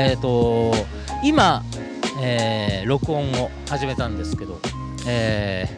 [0.00, 0.72] えっ、と
[1.22, 1.62] 今、
[2.22, 4.58] えー録音を始めたんですけど、
[5.06, 5.68] え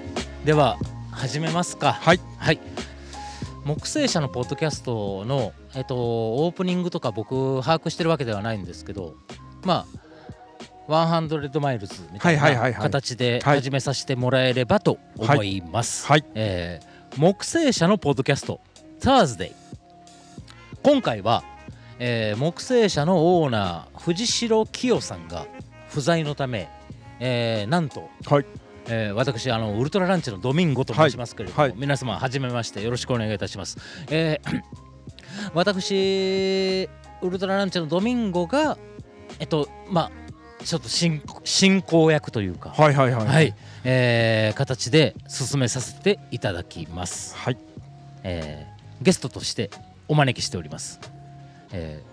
[0.42, 0.79] ーでは
[1.10, 1.92] 始めますか。
[1.92, 2.20] はい。
[2.38, 2.61] はい。
[3.64, 5.96] 木星社のポッドキャストの、えっと
[6.44, 9.14] オープニングとか僕把握してるわけではないんですけど
[9.64, 9.86] ま
[10.89, 12.82] あ100マイルズみたいないはいはいははい。
[12.82, 13.61] 形ではい。
[13.61, 16.07] 始めさせてもらえればと思います。
[16.07, 16.25] はい。
[16.34, 18.58] えー木星社のポッドキャスト
[19.00, 19.52] Thursday
[20.82, 21.44] 今回は、
[22.04, 25.46] えー木星社のオーナー藤代清さんが
[25.88, 26.68] 不在のため、
[27.20, 28.46] えーなんと、はい
[28.88, 33.78] えー私あのウルトラランチのドミンゴと申しますけれども、はいはい皆様はじめましてよろしくお願いいたします。
[34.10, 34.62] えー
[35.55, 36.88] 私
[37.22, 38.77] ウルトラランチのドミンゴが
[39.38, 40.10] えっとま
[40.60, 47.36] あちょっと進進行役というか、はいはいはいはい、えー形で進めさせていただきます。
[47.36, 47.58] はい
[48.24, 48.72] えー
[49.05, 49.70] ゲストとして
[50.08, 51.11] お招きしております。
[51.72, 52.12] えー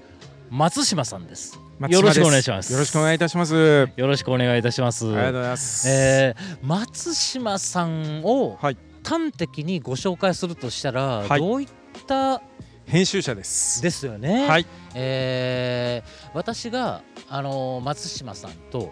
[0.52, 1.60] 松島さんです。
[1.90, 2.74] よろしくお願いでします。
[2.74, 3.56] よろしくお願いいたします。
[3.56, 5.06] ありよろしくお願いいたします。
[5.06, 5.88] がとうございます。
[5.88, 8.78] えー松島さんをはい。
[9.08, 11.40] 端的にご紹介するとしたら、はい。
[11.40, 11.68] どういっ
[12.08, 12.42] た
[12.88, 13.82] 編集者です。
[13.84, 14.48] ですよね。
[14.48, 14.66] はい。
[14.96, 18.92] えー私があの松島さんと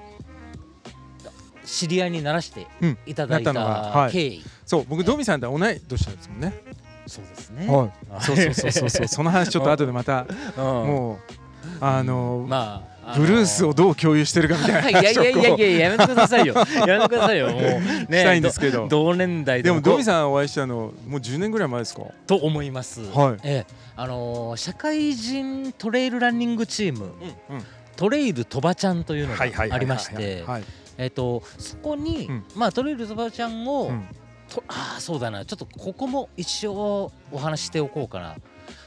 [1.65, 2.97] 知り合いにならしてうん。
[3.07, 4.09] いただいなったのがはい。
[4.09, 6.53] た経緯、そう僕ドミさんと同い年なんですもんね
[7.07, 7.67] そうですね。
[7.67, 7.91] はい。
[8.21, 9.07] そうそうそうそうそう。
[9.07, 10.25] その話ちょっと後でまた
[10.57, 10.63] うん。
[10.63, 11.17] もう
[11.81, 16.53] あのまあ、ブルースをどう共有してるかみたいな いやいやいやいややめてくださいよ。
[16.55, 17.49] やめてくださいよ。
[17.49, 18.87] もうね したいんですけど。
[18.87, 22.03] 同年代でもドミんさんお会いしたのもう10年ぐらい前ですか？
[22.25, 23.39] と思います、はい。
[23.43, 23.73] ええ。
[23.95, 27.05] あのー社会人トレイルランニングチーム。
[27.49, 27.63] うん
[27.95, 30.43] トレイルとばちゃんというのがありまして。
[30.45, 30.63] はい
[30.97, 32.43] えっとそこに、うん。
[32.55, 34.05] まあトレイルとばちゃんを、うん
[34.49, 35.45] とああそうだな。
[35.45, 38.35] ちょっとここも一応お話ししておこうかな。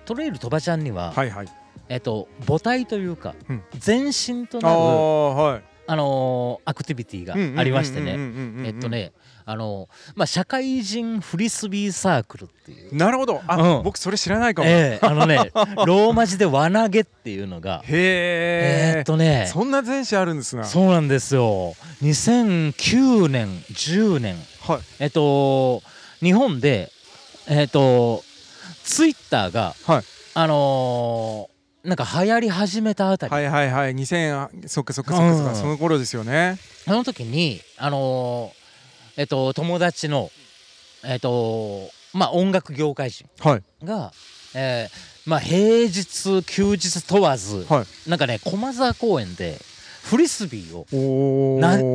[0.05, 1.49] トレイルとばちゃんには、はいはい。
[1.89, 3.63] えっと母体というか、うん。
[3.85, 5.63] 前身とあなるあはい。
[5.87, 8.15] あのーアクティビティがありましてね。
[8.17, 9.13] ええっとね
[9.45, 12.95] あのーまあ社会人フリスビーサークルっていう。
[12.95, 13.41] なるほど。
[13.49, 13.83] あ、うん。
[13.83, 15.51] 僕それ知らないかも、ええあのね
[15.87, 17.83] ローマ字で輪投げっていうのが。
[17.89, 19.49] えへえーっとね。
[19.53, 20.65] そんな前史あるんですな。
[20.65, 21.75] そうなんですよ。
[22.03, 24.81] 2009年10年はい。
[24.99, 25.83] えっと
[26.21, 26.91] 日本で
[27.49, 28.23] えっと
[28.85, 30.05] ツイッターがはい。
[30.35, 31.51] あのー
[31.83, 33.95] なんか流行り始めたあたり、はいはいはい。
[33.95, 35.57] 2000あそっかそっかそっかそっか、うん。
[35.57, 36.59] その頃ですよね。
[36.85, 40.31] その時にあのーえっと友達の
[41.05, 43.63] えっとまあ音楽業界人はい。
[43.85, 44.13] が、
[44.55, 48.11] えーまあ平日休日問わず、はい。
[48.11, 49.59] なんかね駒沢公園で
[50.03, 50.87] フリスビーを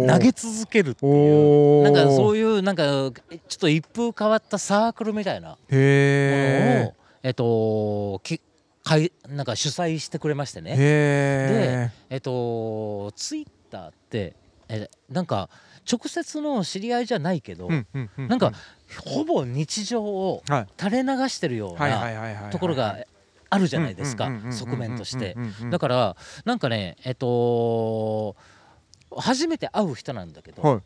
[0.07, 1.81] 投げ続けるっていう。
[1.81, 3.11] おなんかそういいうなんかちょっ
[3.59, 5.49] と一風変わったサークルみたいな。
[5.49, 6.93] ものへを
[7.23, 8.39] えっとき
[8.83, 10.75] かいなんか主催してくれましてえね。
[10.77, 14.35] へえっとツイッターって
[14.69, 15.49] えなんか
[15.91, 17.69] 直接の知り合いじゃないけど、
[18.17, 18.51] なんか
[19.05, 22.97] ほぼ日常をはい垂れ流してるようなところが
[23.55, 25.35] あるじゃないですか側面として
[25.71, 28.35] だからなんかねえっと
[29.15, 30.81] 初めて会う人なんだけど、はい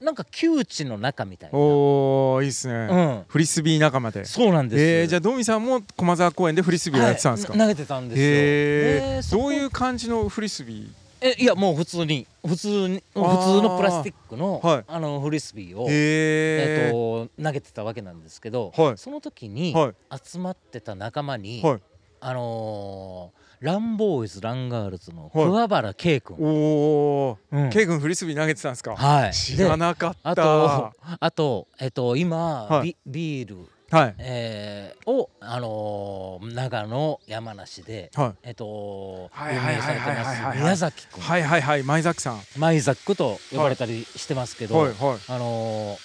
[0.00, 10.88] なんか窮地の中みたいな、おおいいっすね、うん、フリスビー仲間でそうなんですえー、じゃあドミさんも駒沢公園でフリスビーをやってたんですか、はい投げてたんですよ、えでそこどういう感じのフリスビー
[11.20, 19.74] えいやもう普通に普通に普通のプラスチックの,、はいあのフリスビーを、ええっと投げてたわけなんですけど、はいその時に
[20.10, 21.80] 集まってた仲間に、はい
[22.20, 27.68] あのーランボーイズランガールズのはい桑原圭君、おお、うん。
[27.68, 29.34] 君フリスビー投げてたんですか、はい。
[29.34, 30.30] 知らなかった。
[30.30, 32.96] あとあとえっと今、はい。
[33.04, 34.14] ビビール、はい。
[34.18, 38.32] えーをあのー長野山梨ではい。
[38.44, 40.58] えっとはいはいはいはいはいはい。
[40.58, 41.22] 運営されてます宮崎君。
[41.22, 41.82] はいはいはい。
[41.82, 42.40] 前崎さん。
[42.56, 44.96] マイザックと呼ばれたりしてますけど、はいはい。
[45.28, 45.98] あのー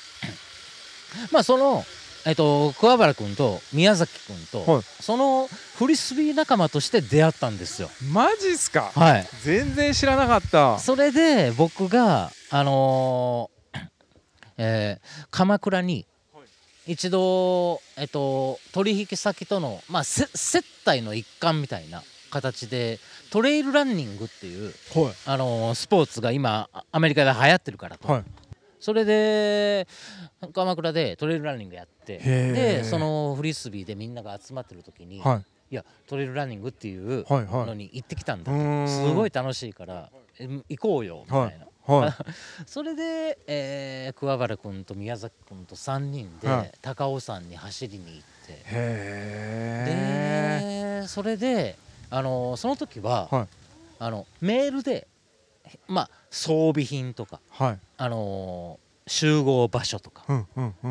[1.32, 1.86] まあその
[2.26, 4.36] えっと桑原君と宮崎君
[4.66, 4.84] と、はい。
[5.00, 7.90] そのフリスビー仲間として出会ったんですよ。
[8.12, 8.92] マジっすか？
[8.96, 9.28] はい。
[9.44, 10.80] 全然知らなかった。
[10.80, 13.80] それで僕があのー
[14.58, 16.06] えー鎌倉に
[16.88, 22.02] 一度えっと取引先とのまあせ接待の一環みたいな
[22.32, 23.00] 形で
[23.32, 25.14] トレイルランニングっていうはい。
[25.28, 28.24] あのースポーツが今あアメリカで流行ってるからと、はい
[28.86, 29.88] それで
[30.54, 35.42] 鎌倉でトレイルランニングやってでそのフリスビーでみんなが集まってる時に、は
[35.72, 35.74] い。
[35.74, 37.66] いやトレイルランニングっていうはいはい。
[37.66, 38.88] のに行ってきたんだうと、ーん。
[38.88, 42.14] すごい楽しいからえ行こうよみたいな、はい
[42.68, 46.72] それで、えー桑原君と宮崎君と3人ではい。
[46.84, 48.54] 高尾山に走りに行って、
[51.02, 51.76] でそれで
[52.12, 53.48] あのその時は、はい。
[53.98, 55.08] ああのメールで
[55.88, 57.80] まあ装備品とかはい。
[57.98, 60.26] あのー集合場所とか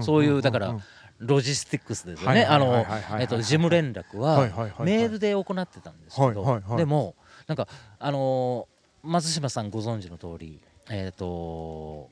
[0.01, 0.83] そういうだからんん
[1.19, 2.47] ロジスティックスですよね。
[2.49, 4.39] 事務連絡は
[4.85, 6.63] メールで行ってたんですけはいはいはい。
[6.69, 7.17] どでも
[7.49, 7.67] なんか
[7.99, 12.09] あのー松島さんご存知の通りえっと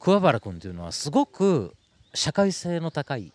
[0.00, 1.74] 桑原君というのはすごく
[2.12, 3.32] 社会性の高い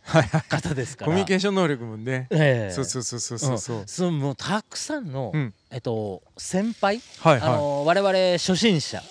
[0.49, 1.07] 方ですから。
[1.07, 2.27] コミュニケーション能力もね。
[2.31, 2.71] ええ。
[2.71, 3.57] そうそうそうそうそう。
[3.57, 9.03] そうそうもうたくさんの、うんえっと、先輩、はいはあの我々初心者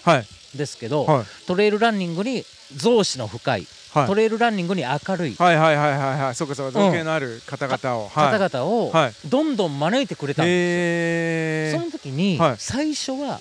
[0.56, 1.24] ですけど、はい。
[1.46, 2.44] トレイルランニングに
[2.74, 4.06] 増資の深い、はい。
[4.08, 5.34] トレイルランニングに明るい。
[5.36, 6.34] はいはいはいはいはい。
[6.34, 6.80] そうかそうか。
[6.80, 8.08] 造形のある方々を。
[8.08, 8.38] はい。
[8.38, 9.12] 方々をはい。
[9.28, 12.56] どんどん招いてくれたんですへえその時にはい。
[12.58, 13.40] 最初は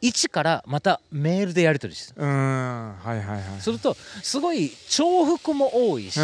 [0.00, 2.96] 一からまたメールでやり取りしてうーん。
[2.96, 3.60] はいはいはい。
[3.60, 6.18] するとすごい重複も多いし、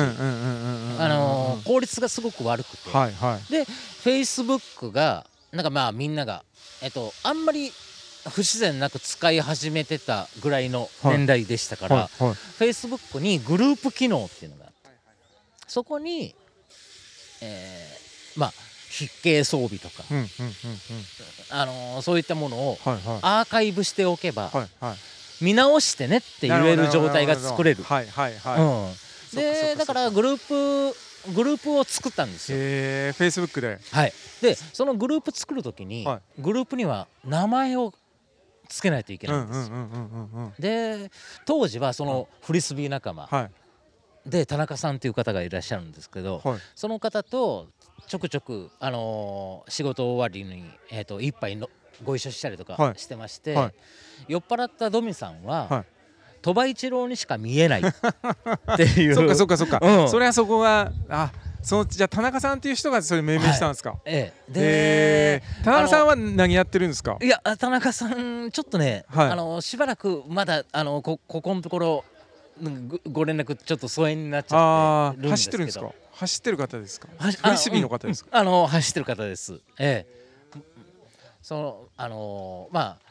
[1.66, 3.52] 効率がすごく悪くて、はいはい。
[3.52, 3.66] で
[4.04, 6.44] Facebook がなんかまあみんなが
[6.82, 7.72] えっとあんまり
[8.28, 12.24] 不自然なく使い始めてたぐらいの年代でしたから、はい。
[12.24, 12.34] はい。
[12.58, 14.90] Facebook にグループ機能っていうのがあって
[15.66, 16.34] そこに、
[17.40, 18.52] えーまあ
[18.90, 20.02] 筆形装備とか、
[21.50, 22.78] あのーそういったものを
[23.22, 24.50] アーカイブしておけば、
[25.40, 27.84] 見直してねって言える状態が作れる。
[29.32, 30.96] でだからグループ
[31.34, 32.58] グループを作ったんですよ。
[32.58, 32.60] へ
[33.08, 33.78] え Facebook で。
[33.92, 37.92] はい、でそのグループ作る時に、はグループには名前を
[38.68, 40.52] つけないといけうないんですよ。
[40.58, 41.10] で
[41.44, 43.26] 当時はそのフリスビー仲間。
[43.26, 43.50] はい。
[44.28, 46.58] で田中さんという方がいらっしゃるんですけど、はい。
[46.74, 47.68] その方と
[48.06, 51.68] ちょくちょく、あのー仕事終わりに、えー、と一杯の
[52.02, 52.98] ご一緒したりとかはい。
[52.98, 53.74] してまして、はい。
[54.28, 55.99] 酔っ払ったドミさんは、はい
[56.42, 57.82] 鳥羽一郎にしか見えない。
[57.84, 59.14] っていう。
[59.14, 59.78] そっかそっかそっか。
[59.82, 60.08] うん。
[60.08, 61.30] それはそこがあ
[61.62, 63.96] そのじゃあ田中さんっていう人がそれ命名したんですか？
[64.06, 64.52] ええ。
[64.52, 65.42] で、へえ。
[65.64, 67.18] 田中さんは何やってるんですか？
[67.20, 69.30] いや田中さんちょっとね、はい。
[69.30, 72.04] あのしばらくまだあのこここのところ
[72.62, 75.90] うんごご連絡ちょっと疎遠になっちゃって走ってるんですか？
[76.12, 77.08] 走ってる方ですか？
[77.18, 78.30] フリスビーの方ですか？
[78.32, 79.60] あの,、うんうんあの走ってる方です。
[79.78, 80.20] ええ。
[81.42, 83.09] そのあのまあ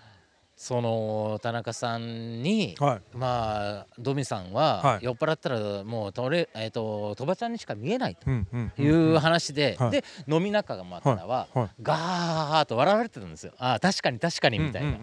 [0.62, 3.18] その田中さんに、はい。
[3.18, 5.06] まあドミさんははい。
[5.06, 9.92] 酔っ払ったらもうとれえっ、と鳥羽ちゃんにしか見えないとうんうんうんいう話で、はい。
[9.92, 13.54] で飲み仲間からは、はいガーッと笑われてたんですよ。
[13.58, 14.98] ああ確かに確かにみたいな。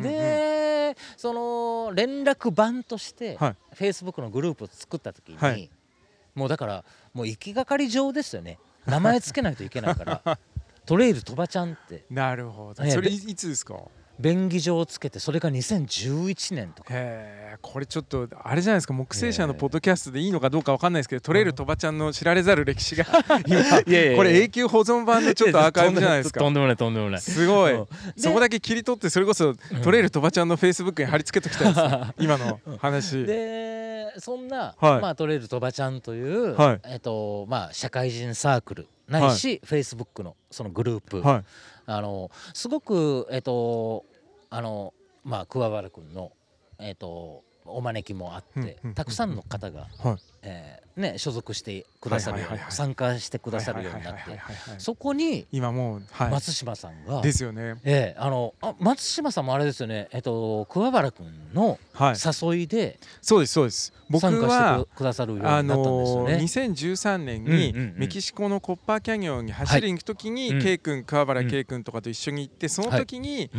[0.00, 3.56] でその連絡版として、はい。
[3.74, 5.68] Facebook のグループを作った時に、はい。
[6.36, 6.84] もうだから
[7.14, 8.60] もう行きがかり上ですよね。
[8.86, 10.38] 名前つけないといけないから。
[10.86, 12.04] トレイルとばちゃんって。
[12.10, 12.84] なるほど。
[12.84, 13.74] ええそれいいつですか？
[14.22, 16.94] 便宜上つけてそれが2011年とか。
[17.60, 23.04] これちょっとあれじゃないですか木星社のポッドキャストでいいのかどうかわかんないですけどトレイルとばちゃんの知られざる歴史が。
[24.16, 26.40] これ永久保存版でちょっとアーカイブじゃないですか。
[26.40, 27.20] とんでもないとんでもない。
[27.20, 27.82] すごいう。
[27.82, 31.88] んそこだけ切り取ってそれこそトレイルとばちゃんのフェイスブックに貼り付けときたいです。
[31.88, 33.24] ね 今の話。
[33.24, 35.00] でそんな、はい。
[35.00, 36.80] まあ、トレイルとばちゃんという、はい。
[36.84, 41.44] えっとまあ、社会人サークルないし、Facebook のそのグループ、はい。
[41.86, 44.04] あのすごくえっ、と
[44.52, 44.92] あの
[45.24, 46.32] まあ桑原君の
[46.78, 50.16] えっ、とお招きもあって、たくさんの方が、はい。
[50.42, 54.20] えーね、所属してくださるように、参加してくださるようになって
[54.76, 57.76] そこに今もうは松島さんが、いですよね。
[57.84, 62.16] ええあのあ松島さんもあれですよね、えっと桑原君のはい。
[62.52, 63.94] 誘いでそうですそうです。
[64.10, 65.86] 僕参加してはくくださるようになあったんですよ
[66.18, 66.36] のね。
[66.42, 70.58] 2013年にんメキシコのコッパーキャニオンに走りに行くときにはい。
[70.58, 70.62] うん。
[70.62, 73.50] K 君桑原 K 君とかと一緒に行ってその時に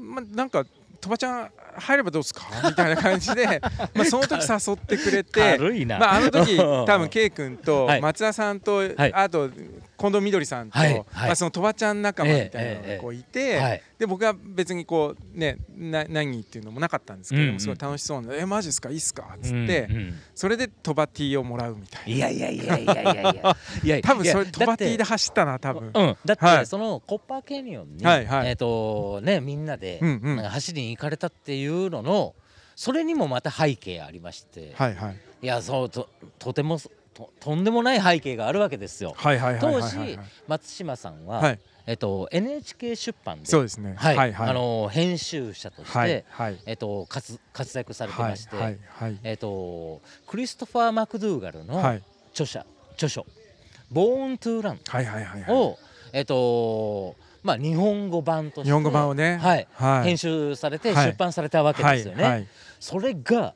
[0.00, 0.64] うんまなんか
[1.00, 2.46] とばちゃん入ればどうですか？
[2.68, 3.60] みたいな感じで
[3.94, 8.00] まあその時誘ってくれて軽いな、まあ、あの時多分 K 君とはい。
[8.00, 9.12] 松田さんと、はい。
[9.14, 10.92] あと近藤みどりさんと、はい。
[10.94, 11.04] はい。
[11.26, 13.82] まあ、そのとばちゃん仲間みたいなのええがこういて、はい。
[13.98, 17.60] で僕は別にこうねな何っていうのもなかったんですけども、うんうん。
[17.60, 18.88] すごい楽しそうな「えマジっすか？
[18.90, 20.18] いいっすか?」っつって、うんうん。
[20.34, 22.16] それでとば T をもらうみたいな。
[22.16, 25.90] いやいやいやいやいやいや多分それとば T でだ走ったな多分。
[25.92, 26.16] うん。
[26.24, 26.66] だって、はい。
[26.66, 28.48] そのコッパーキャニオンに、はいはい。
[28.48, 30.36] えっ、とねみんなで、うんうん。
[30.38, 32.34] 走りに行かれたっていうのの
[32.76, 35.16] それにもまた背景ありまして、はいはい。
[35.42, 36.08] い、やそうと
[36.38, 36.78] とても
[37.12, 39.14] ととんでもない背景があるわけですよ。
[39.18, 41.60] 当時松島さんは、はい。
[41.86, 43.94] えっと NHK 出版でそうですね。
[43.96, 44.48] はいはいはい。
[44.50, 46.58] あの編集者として、はいはい。
[46.66, 52.02] えっと活活躍されてまして、はいはいえっとクリストファー・マクドゥーガルのはい。
[52.32, 53.26] 著者、著書
[53.90, 55.54] 「ボーン・トゥ・ランはいはいはいはい。
[55.54, 55.78] を」
[56.14, 59.38] えっとまあ日本語版として日本語版をね。
[59.38, 59.68] はい。
[59.72, 60.04] はい。
[60.04, 61.06] 編集されてはい。
[61.06, 62.22] 出版されたわけですよね。
[62.22, 62.32] はい。
[62.32, 62.46] はい。
[62.78, 63.54] それが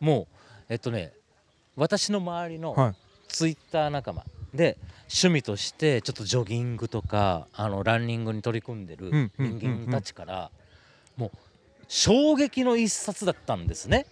[0.00, 0.26] もう
[0.68, 1.12] えっとね
[1.76, 2.94] 私の周りのはい。
[3.28, 4.24] ツイッター仲間。
[4.54, 10.50] で趣味としてちょっとジョギングとかあのランニングに取り組んでる人間たちから
[11.16, 11.30] もう
[11.88, 14.06] 衝撃の一冊だったんですね。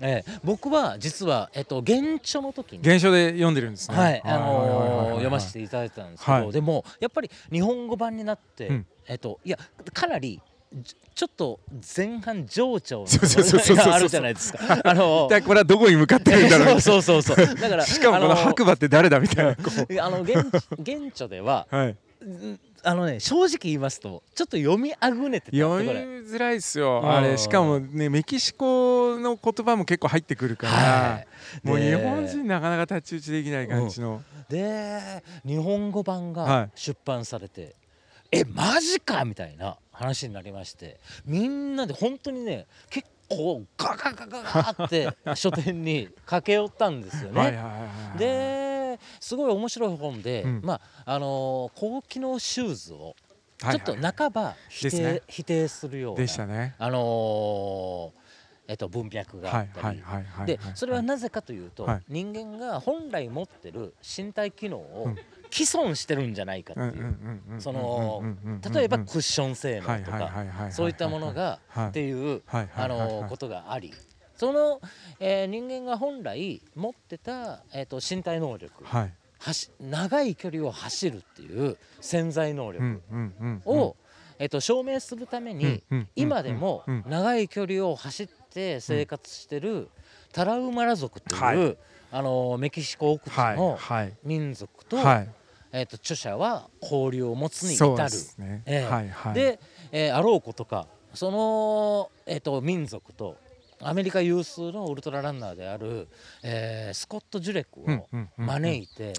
[0.00, 3.96] ええ、僕は実は、えっと、現著の時に現象で読んでるんですね。
[3.96, 6.52] はい、あの読ませていただいてたんですけど、はい。
[6.52, 8.86] でもやっぱり日本語版になって、うん。
[9.06, 9.58] えっといや
[9.92, 10.40] かなり
[10.72, 11.60] じちょっと
[11.96, 13.86] 前半情緒のそうそうそうそうそう。
[13.86, 14.58] があるじゃないですか。
[14.84, 16.80] あの一体これはどこに向かってるんだろう。
[16.82, 17.36] そうそうそう。
[17.36, 17.54] そう。
[17.54, 19.62] だからしかもこのあ白馬って誰だみたいなこ
[20.00, 20.38] あの現
[20.80, 21.96] 現著ではうはい。
[22.24, 27.00] んあのね正直言いますとちょっと読みあぐねてた読みろづらいですよ。
[27.02, 31.24] うんあれしかもねメキシコの言葉も結構入ってくるから、は
[31.62, 31.66] い。
[31.66, 36.70] もうで日本人なかなか太刀打ちできない感じの、で日本語版はがい。
[36.74, 37.74] 出版されて、
[38.30, 47.40] えマジかみたいな話になりましてみんなで本当にね結構ガガガガガって書店に駆け寄ったんですよね。
[47.40, 47.86] はいはいはいは
[48.16, 48.18] い。
[48.18, 48.73] で
[49.20, 50.60] すごい面白い本で、うん。
[50.62, 53.14] まああのー高機能シューズを
[53.62, 55.22] はいちょっと半ば否定,、ですね。
[55.28, 56.74] 否定するようなでしたね。
[56.78, 58.24] あのー
[58.66, 60.46] えっと、文脈があはいったり、はいはいはい。
[60.46, 62.02] でそれはなぜかというと、はい。
[62.08, 65.16] 人間が本来持ってる身体機能をうん。
[65.50, 68.24] 既存してるんじゃないかってうんいううんその
[68.74, 71.88] 例えばクッション性能はいとかはいはいはいそういったものがはい。
[71.90, 73.22] っていうはいはいあはいはい。
[73.22, 73.94] のことがあり
[74.36, 74.80] その、
[75.20, 79.12] えー人間が本来持ってた、えー、と身体能力はい。
[79.38, 83.02] 走長い距離を走るっていう潜在能うん
[83.64, 83.96] 力を、
[84.38, 89.88] えー、と証明するために、うんうん今でも長い距離を走って生活してる
[90.32, 91.76] タラウマラ族という、はい。
[92.12, 94.12] あのメキシコ奥地はいのはい。
[94.24, 95.28] 民族と,、はい。
[95.72, 97.96] えー、と著者は交流を持つに至る。
[97.96, 98.62] ですね。
[98.66, 98.90] ええ。
[98.90, 99.34] はいはい。
[99.34, 99.60] で、
[99.92, 103.36] えーあろうことかその、えー、と民族と
[103.88, 106.08] アメリカ有数のウルトラランナーである、
[106.42, 109.12] えースコット・ジュレックを招いて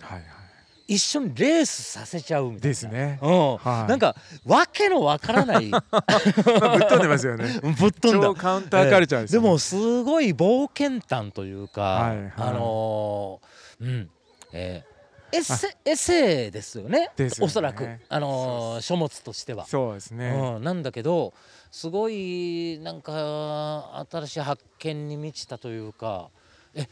[0.88, 2.62] 一緒にレースさせちゃうみたいな。
[2.62, 3.20] ですね。
[3.22, 3.58] うん。
[3.58, 3.90] はい。
[3.90, 5.70] なんかわけのわからない。
[5.70, 7.60] ま あぶっ飛んでますよね。
[7.80, 8.28] ぶっ飛んだ。
[8.28, 9.46] 超カウンターカルチャーですよね。
[9.46, 12.34] でもすごい冒険探というか、はいはい。
[12.38, 14.10] あのーうん。
[14.54, 14.96] えー
[15.32, 17.10] エッセエッセイですよね。
[17.18, 17.30] ね。
[17.42, 19.66] おそらく、あのー書物としては。
[19.66, 20.30] そうですね。
[20.30, 21.34] うん、なんだけど
[21.76, 26.30] すごいなんか新しい発見に満ちたというか
[26.74, 26.88] え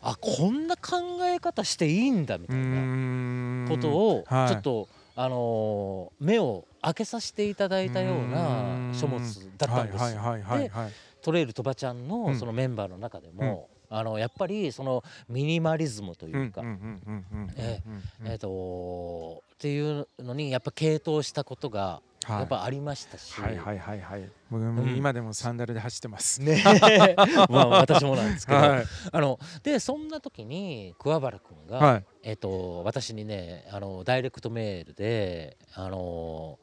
[0.00, 4.54] あこんな考え方していいんだみうたいなことをちょはい。
[4.54, 9.20] っと、あのー目を開けさせていただいたような書物
[9.58, 10.04] だったんです。
[10.04, 10.92] はいはいはいはいではい。
[11.20, 12.08] トレイルとばちゃんうん。
[12.08, 16.72] のそのメンバーの中でも、あのやっぱりそのミニマリズムとうんいうか、うんうん
[17.06, 24.30] うんうんえっ、とっていうのにやっぱ傾倒したことがはいやっぱありましたし、はいはいはいはい。
[24.50, 26.40] 僕もうん今でもサンダルで走ってます。
[26.42, 26.62] ね。
[27.48, 28.84] まあ私もなんですけど、はい。
[29.12, 32.04] あのでそんな時に桑原君が、はい。
[32.22, 36.58] えっ、と私にねあのダイレクトメールであの、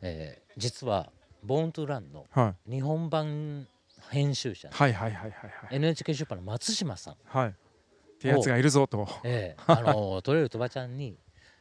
[0.00, 1.10] えー実は
[1.42, 2.70] 「ボーントゥランのはい。
[2.70, 3.66] 日本版
[4.10, 5.76] 編集者、はいはいはいはいはい。
[5.76, 7.16] NHK 出版の松島さん。
[7.24, 7.48] はい。
[7.48, 7.52] っ
[8.20, 9.08] てやつがいるぞと。
[9.24, 11.16] ええ、あのトレイルとばちゃんに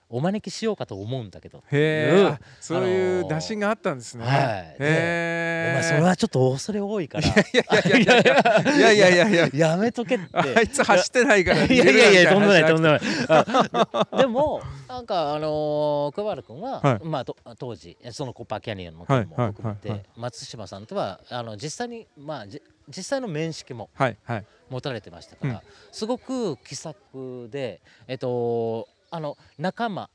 [0.10, 1.60] お招きしようかと思うんだけど。
[1.60, 1.64] うん。
[1.66, 4.26] へえあそういう打診があったんですね。
[4.26, 4.36] はい。
[4.36, 7.28] でへえお前それはちょっと恐れ多いから。
[7.28, 9.48] いやいやいやいやいやいや。
[9.48, 10.28] いややめとけって。
[10.34, 11.78] あいつ走ってないからい？
[11.78, 13.02] やいやいやとんでもないとんでももない。
[13.30, 17.06] あでもなんかあのー桑原君は、はい。
[17.06, 20.00] まあと当時そのコッパーキャニオンの件も含めて、はいはいはい。
[20.00, 24.46] はい松島さんとはあの実際にまあじ実際の面識もはいはい。
[24.70, 25.60] 持たれてましたから、うん。
[25.92, 30.10] すごく気さくでえっとあの仲間っ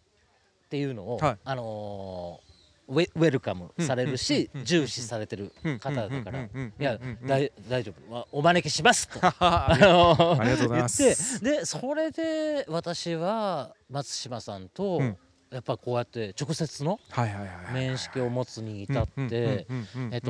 [0.70, 1.36] ていうのを、はい。
[1.44, 2.54] あのー
[2.86, 6.42] ウェウェルカムされるし重視されてる方だから。
[6.42, 6.48] い
[6.78, 8.12] や大大丈夫。
[8.12, 9.20] まお招きしますと。
[9.22, 9.32] あ
[9.72, 11.02] あのありがとうございます。
[11.02, 15.16] 言ってでそれで私は松島さんと、うん。
[15.50, 16.98] やっぱこうやって直接の
[17.72, 19.66] 面識を持つに至って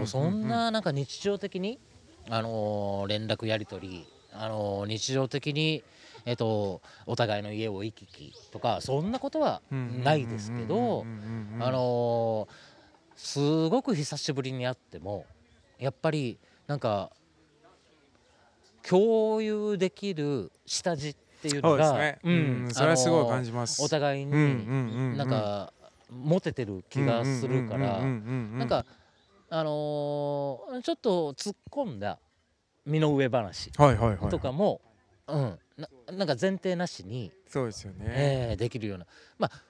[0.06, 1.80] そんななんか日常的に
[2.28, 5.82] あのー連絡やり取りあのー日常的に
[6.26, 11.04] えっとお互いの家を行き来とかそんなことはないですけど
[11.60, 12.74] あのー
[13.16, 15.24] すごく久しぶりに会っても
[15.78, 17.12] やっぱりなんか
[18.82, 22.18] 共有できる下地っていうのがね。
[22.22, 22.68] うん。
[22.70, 23.82] それはすごい感じます。
[23.82, 25.72] お互いになんか
[26.10, 28.06] モテてる気がするからな
[28.58, 28.84] なんか
[29.50, 32.18] あのーちょっと突っ込んだ
[32.84, 34.28] 身の上話はいはいはい。
[34.28, 34.80] とかも、
[35.28, 38.04] うん、ななんか前提なしに、そうですよね。
[38.06, 39.06] えーできるような。
[39.38, 39.62] まあ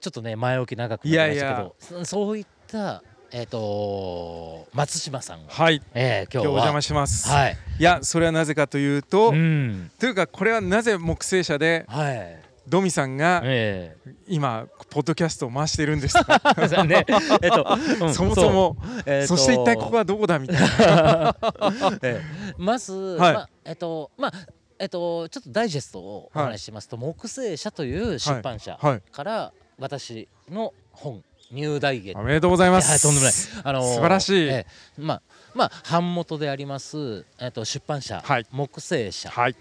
[0.00, 5.82] ちょっとね前置き長くなりましたけどそそういった、えー、と松島さんが、はい。
[5.94, 7.28] えー今日お邪魔します。
[7.28, 9.90] はい、いやそれはなぜかというとうん。
[9.98, 13.96] というかこれはなぜ木星社ではい、ドミさんがえ
[14.28, 16.22] 今ポッドキャストを回してるんですね。
[17.42, 19.02] えっと、うんそもそもう。
[19.06, 21.36] えっとそして一体ここはどこだみたいな。
[22.02, 23.34] ええまず、はい。
[23.34, 24.32] まあえっとまあ
[24.78, 32.90] えっとちょっとダイジェストをお話ししますと、木星社という出版社はいから私の本入大下おめでとうございます。
[32.90, 33.34] はいとんでもない。
[33.64, 34.48] あのー素晴らしい。
[34.48, 34.66] ええ
[34.98, 35.22] まあ
[35.54, 38.46] まあ版元であります、えっと、出版社、はい。
[38.50, 39.56] 木星社っはい。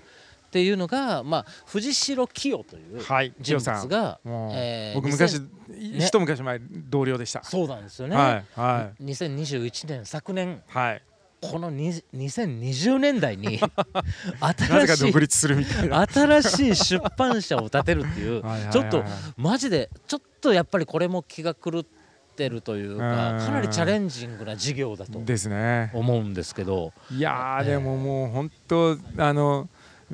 [0.51, 3.33] ていうのが、まあ、藤代清というはい。
[3.41, 5.35] 人清さん物が、もうえー僕昔
[5.69, 7.43] 2000一昔前同僚でした。
[7.43, 9.03] そうなんですよね、はいはい。
[9.03, 11.01] 2021年昨年はい
[11.41, 13.59] このに2020年代に
[14.39, 16.05] 新しいか独立するみたいな。
[16.07, 19.03] 新しい出版社を立てるっていう ちょっと
[19.37, 21.83] マジでちょっとやっぱりこれも気が狂っ
[22.35, 23.39] てるというかうん。
[23.39, 25.91] かなりチャレンジングな事業だとですね。
[25.93, 26.93] 思うんですけど。
[27.11, 29.69] いやでももう本当あの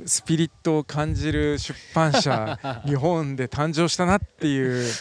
[0.06, 4.92] スピリットを感じる出版社 日本で誕生したなっていう。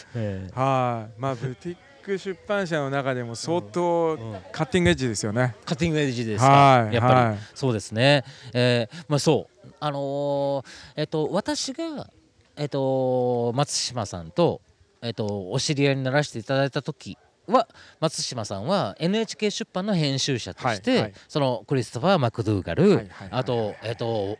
[0.53, 1.19] はい。
[1.19, 4.37] まあブティック出版社の中でも相当うん。
[4.51, 5.55] カッティングエッジですよね。
[5.65, 6.49] カッティングエッジですか？
[6.51, 7.13] はいやっぱり。
[7.13, 7.37] はい。
[7.53, 8.23] そうですね。
[8.53, 9.67] えーまあそう。
[9.79, 10.65] あのー
[10.97, 12.09] えっと私が
[12.55, 14.61] えっと松島さんと
[15.01, 17.17] えっとお知り合いにならせていただいた時
[17.47, 17.67] は
[17.99, 21.13] 松島さんは NHK 出版の編集者として、はいはい。
[21.27, 23.27] そのクリストファー・マクドゥーガル、はいはいはい。
[23.31, 24.37] あとえっと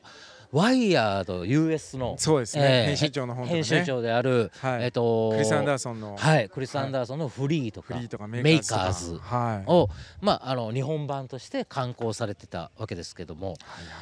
[0.51, 3.63] ワイヤード US のそうですね、えー編集長の本とかね。
[3.63, 4.83] 編集長である、はい。
[4.83, 9.19] えっとクリス・アンダーソンのはいクリス・アンダーソンのフリーとか,、フリーとかメメイーカーズ
[9.67, 9.89] を、
[10.19, 13.55] まあ、あの日本版として刊行されてたわけですけども、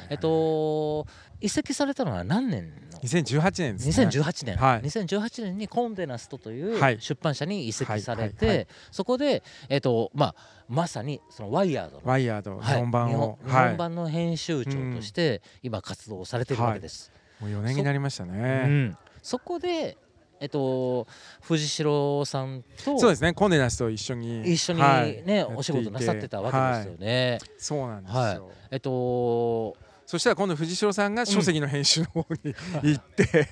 [0.08, 1.06] えっと
[1.40, 4.06] 移籍されたのは何年の？2018年ですね。
[4.06, 4.82] 2018年、はい。
[4.82, 7.00] 2018年にコンデナストというはい。
[7.00, 8.54] 出版社に移籍されて、はい。
[8.54, 8.56] はい。
[8.58, 8.66] はい。
[8.90, 10.34] そこで、えっとまあ、
[10.68, 12.66] まさにそのワイヤードの、ワイヤードはい。
[12.66, 17.10] 日本版日本版の編集長として今活動をされてるわけです。
[17.40, 18.64] もう4年になりましたうね。
[18.66, 19.96] ん、そこで、
[20.40, 21.06] えっと、
[21.40, 25.54] 藤代さんとそうですね、コンデナスと一緒に一緒にはいね、やってい。
[25.54, 27.30] てお仕事なさってたわけですよね。
[27.32, 27.50] はい。
[27.56, 28.18] そうなんですよ。
[28.18, 28.40] はい。
[28.72, 29.76] えっと
[30.10, 33.46] そしたら今度藤代さんが書籍の編集の方に行って、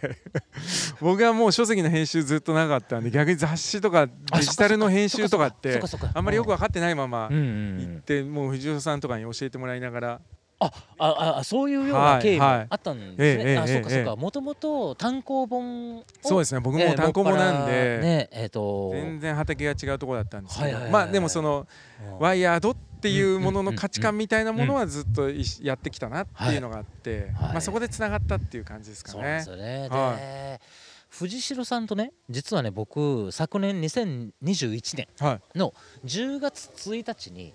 [1.00, 5.80] 僕はもう書籍の編集ずっとなかったんで逆に雑誌とかデジタルの編集とかって
[6.14, 10.20] あんまりよく分かってないまま行ってもう藤代さんとかに教えてもらいながら。
[10.60, 12.66] あああそういうようはない経緯もはい。
[12.68, 13.14] あったんですね。
[13.18, 14.16] ええええあそうかそうえか。
[14.16, 16.04] もともと単行本を？
[16.20, 16.58] そうですね。
[16.58, 18.90] 僕ええも単行本なんでねえっ、と。
[18.92, 21.68] 全然畑が違うところだったんですけはいはいはいどまあでもその
[22.04, 22.18] うん。
[22.18, 25.30] ワイヤードっていうものの価値観みたいなものはずっと
[25.62, 27.52] やってきたなっていうのがあってはい。
[27.52, 29.88] まあそこでつながったっていう感じですかそうですよね。
[29.88, 30.60] はで
[31.08, 35.58] 藤代さんとね実はね僕昨年2021年はい。
[35.58, 35.72] の
[36.04, 37.54] 10月1日に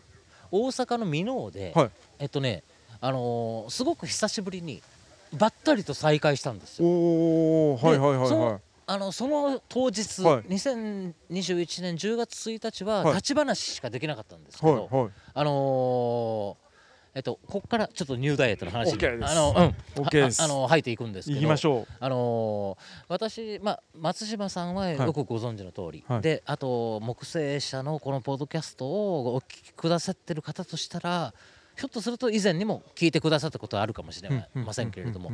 [0.52, 1.90] 大阪の箕面で、はい。
[2.20, 2.64] えっとね
[3.02, 4.82] あのーすごく久しぶりに
[5.34, 6.88] ばったりと再会したんですよ。
[6.88, 10.44] おおはいはいはいはいあのその当日、はい。
[10.44, 13.16] 2021年10月1日ははい。
[13.16, 15.12] 立ち話しかできなかったんですけど、はいはい。
[15.34, 16.64] あのー
[17.16, 19.54] えっとここからちょっとニューダイエットの話にあの
[19.98, 20.42] うん OK です。
[20.42, 26.22] ああの入っていくんですけど行きましょあのー私、まあ、松島さんはよくご存知の通り、はい。
[26.22, 31.34] であと木星社のこのポッドキャストをお聞きくださってる方としたら
[31.76, 35.32] ひょっとすると以前にも聞いてくださったことはあるかもしれうませんけれども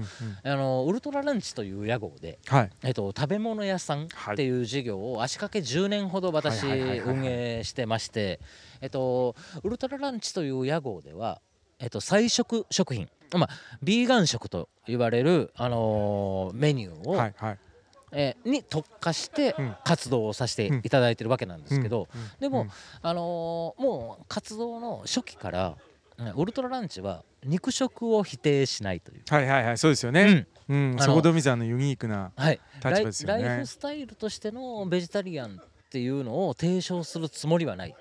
[0.86, 2.70] ウルトラランチという屋号で、はい。
[2.84, 8.40] えっと、食べ物屋さんっていう事業を足掛け10年ほど私運営してまして、
[8.82, 11.42] えっと、ウルトラランチという屋号では、
[11.80, 13.50] えっと、菜食食品、まあ、
[13.84, 17.60] ビーガン食と言われる、あのーメニューを、はいはい。
[18.12, 19.76] えーに特化してうん。
[19.84, 22.08] 活動をさせていただいてるわけなんですけど、
[22.40, 22.70] でも、うん
[23.02, 25.76] あのーもう活動の初期からうん
[26.36, 29.24] ウルトラランチは肉食を否定しないという。
[29.30, 30.48] はいはいはいそうですようねん。
[30.70, 33.34] うんあのそこどみさんのユニークなはい、立場ですよね。
[33.34, 37.96] ライライフスタイルとしてのベジタリアンっていうのを提唱するつもりはない、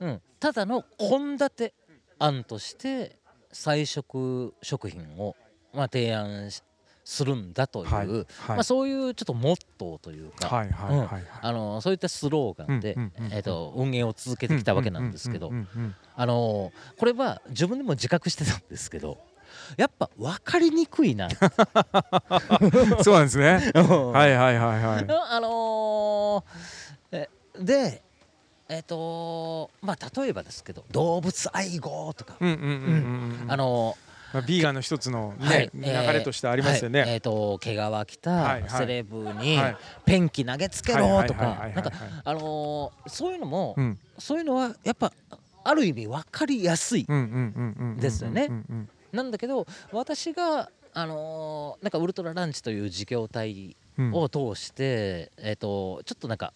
[0.00, 1.72] うん、ただの献立
[2.18, 3.16] 案として
[3.52, 5.36] 菜食食品を、
[5.72, 6.62] まあ、提案し
[7.10, 8.26] するんだという、はいはい。
[8.50, 10.46] まあ、そういうちょっとモットーというか、
[11.82, 15.50] そういったスローガンで、うんうんうんえー、と運営を続けてきたわけなんですけど
[16.96, 19.18] これは自分でも自覚してたんですけど
[19.76, 21.30] やっぱ分かりにくいなうん
[23.02, 23.72] そうなんですね。
[23.74, 25.04] ははいはいはいはい。
[25.08, 26.44] あのー
[27.10, 28.02] えで
[28.68, 32.36] えっ、とまあ例えばですけど動物愛護とか、
[33.48, 33.96] あの
[34.32, 35.70] まあビーガンの一つのーはい。
[35.72, 37.00] ね流れとしてありますよね。
[37.00, 37.10] はい。
[37.10, 39.76] えっ、と毛皮着たセレブにはい。
[40.04, 41.92] ペンキ投げつけろとかなんか
[42.24, 43.98] あのーそういうのも、うん。
[44.18, 45.12] そういうのはやっぱ
[45.64, 48.46] ある意味分かりやすいうんうんうんうんうんですよね。
[48.48, 53.76] うんうんなんだけど私があのーなんかウルトラランチという事業体
[54.12, 56.52] を通して、えっとちょっとなんか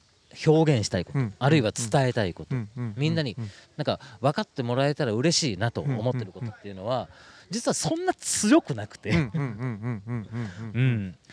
[0.46, 1.34] 表現したいこと、うん。
[1.38, 2.68] あるいは伝えたいこと、うん。
[2.76, 2.94] うん。
[2.96, 3.14] みん。
[3.14, 3.50] なにうん。
[3.76, 7.08] なんか分かってもらえたら嬉しいなと思ってることっていうのは、
[7.54, 9.12] 実はそんな強くなくて。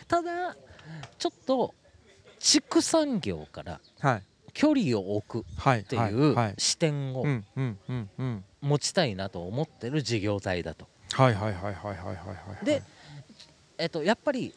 [0.07, 0.55] ただ
[1.17, 1.73] ちょっと
[2.37, 3.81] 畜産業から
[4.53, 7.25] 距離を置くっていう視点を
[8.61, 10.87] 持ちたいなと思ってる事業体だと。
[11.13, 12.83] はいはいはいはいはいはいで、
[13.77, 14.53] えっと、やっぱり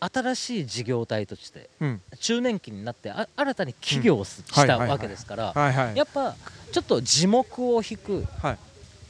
[0.00, 1.70] 新しい事業体として、
[2.18, 6.34] 中年期になってあ新たに起業したわけですからやっぱ
[6.72, 8.58] ちょっと地目を引く、はい、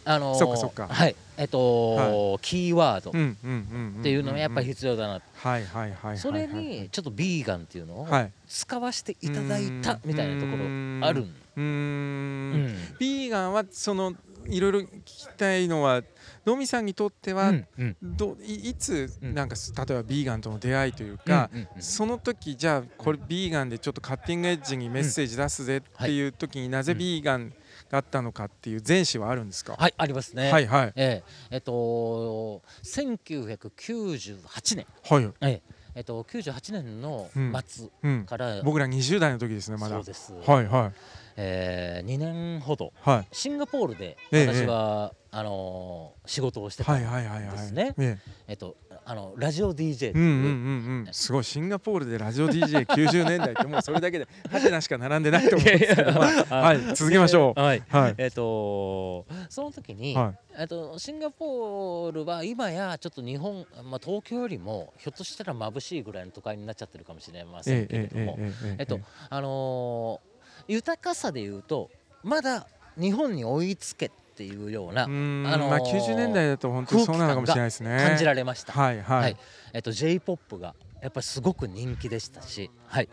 [0.04, 0.88] あのーそっかそっか。
[0.88, 1.16] はい。
[1.36, 3.10] えっと、キーワード。
[3.10, 8.32] っていうのがやっぱり必要だな、はいはいはいはいそれにちょっとビーガンっていうのをはい。
[8.46, 10.64] 使わせていただいたみたいなところ
[11.06, 11.34] あるん？
[11.56, 12.66] うん。
[12.66, 12.76] ん。
[12.98, 14.14] ビーガンはその
[14.46, 16.02] いろいろ聞きたいのは
[16.44, 17.96] ノミさんにとってはうんうん。
[18.02, 19.34] どいいつうん。
[19.34, 19.54] なんか
[19.86, 21.82] 例えばビーガンとの出会いというかうんうんうん。
[21.82, 27.52] その時じゃあこれビーガンでちょっとカッティングエッジにメッセージ出すぜっていう時になぜビーガン
[27.90, 29.74] があったのかっていう前史はあるんですか？
[29.79, 30.50] はいありますね。
[30.53, 30.92] はいはい。
[30.96, 31.55] ええ。
[31.55, 34.87] えっと1998年。
[35.09, 35.24] はい。
[35.24, 35.62] ええ。
[35.96, 37.53] えっと98年のうん。
[37.66, 38.24] 末うん。
[38.26, 39.96] から、僕ら20代の時ですねまだ。
[39.96, 40.92] そうです、はいはい。
[41.37, 42.92] えー、2年ほど。
[43.03, 43.35] はい。
[43.37, 47.50] シンガポールでええ私は、あのー仕事をしてた、はいはいはいはい。
[47.50, 48.18] ですねえ。
[48.46, 48.76] えっと
[49.10, 51.12] あのラジオ DJ っていう、うんうんうんうん。
[51.12, 56.12] すごいシンガポールでラジオ DJ90 年代ってもうそれだけでハテナしか並んでないと思うんですけど。
[56.12, 57.60] まあはい続けましょう。
[57.60, 57.82] はい。
[57.88, 58.14] はい。
[58.18, 70.30] えっとその時に、はえっとシンガポールは今やちょっと日本、まあ、東京よりもひょっとしたら眩しいぐらいの都会になっちゃってるかもしれませんけれども、えええっとあのー
[70.68, 71.90] 豊かさでいうと
[72.22, 78.07] まだ日本に追いつけっていうようなあのーまあ90年代だと本当にそうなのかもしれないですね。
[78.09, 78.72] 感じられました。
[78.72, 79.37] はいはい、はい。
[79.74, 83.09] えっと J-POP がやっぱりすごく人気でしたし、はい、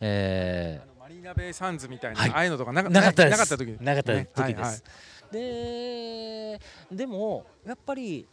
[0.00, 2.30] えあのマリーナベイサンズみたいな、はい。
[2.30, 3.30] ああいうのとかなかったです。
[3.30, 3.76] なかった時。
[3.78, 4.60] なかったね時です。
[4.62, 4.80] はいはい。
[5.32, 8.26] ででもやっぱり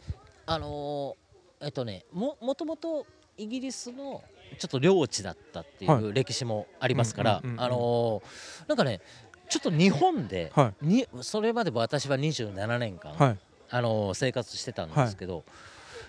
[0.46, 4.22] あのーえっとねももともとイギリスの
[4.58, 9.02] ちょっと領地だったっていはう歴史もありますから、あのーなんかね
[9.52, 13.38] ちょっと日本で、はにそれまで私は27年間、はい。
[13.68, 15.44] あのー生活してたんですけど、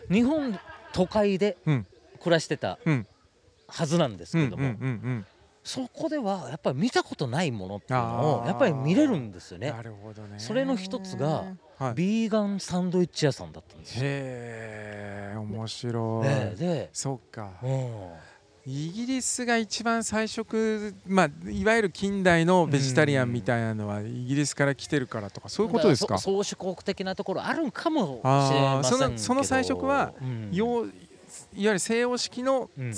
[0.09, 0.57] 日本
[0.93, 1.85] 都会でうん。
[2.21, 3.05] 暮らしてたうん。
[3.67, 4.75] はずなんですうんけども、
[5.65, 9.71] そこではやっぱり見たことないものっていうのをやっぱり見れるんですよね。
[9.71, 9.81] な。
[9.81, 10.35] るほどね。
[10.39, 11.43] それの一つが
[11.77, 11.93] はい。
[11.95, 14.01] ビーガンサンドイッチ屋さんだったんですよ。
[14.05, 17.51] へえ面白い、ねで、そっか。
[17.61, 18.09] うん
[18.65, 20.45] イギリスが一番最初
[21.05, 26.17] まあいわゆる近代のベジタリアンみたいなのはイギリスから来てるからとかそういうことですか？
[26.17, 29.05] 宗主国的なところあるんかもしれませんけど。
[29.05, 30.49] そのその最初はうん。
[30.53, 30.93] よういわ
[31.53, 32.93] ゆる西洋式のうん。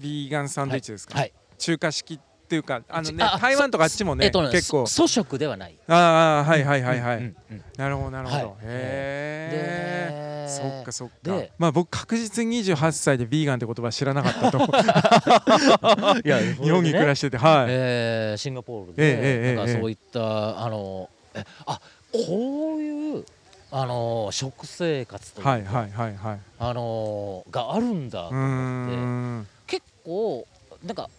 [0.00, 1.32] ビーガンサンドイッチですか、はい。
[1.58, 4.86] 中華式っていうかあのねあ台湾とかあっちもね、えっとね結構。
[4.86, 5.74] そ粗食ではない。
[5.86, 7.62] ああはいはいはいはい、うんうんうん。
[7.76, 8.56] なるほどなるほど、はい。
[8.62, 11.14] へえでそっかそっか。
[11.24, 14.58] でまあ僕確実に28歳でビーガンって言葉知らなかったと。
[16.24, 19.74] いや日本に暮らしててはい、えーシンガポールで、えええんかえ。
[19.74, 21.78] えそういったあのえあ
[22.10, 23.26] こういう
[23.70, 26.40] あの食生活というか、はいはいはいはい。
[26.58, 28.96] あのがあるんだと思って。
[28.96, 29.46] ん。
[29.66, 30.46] 結構
[30.82, 31.10] なんか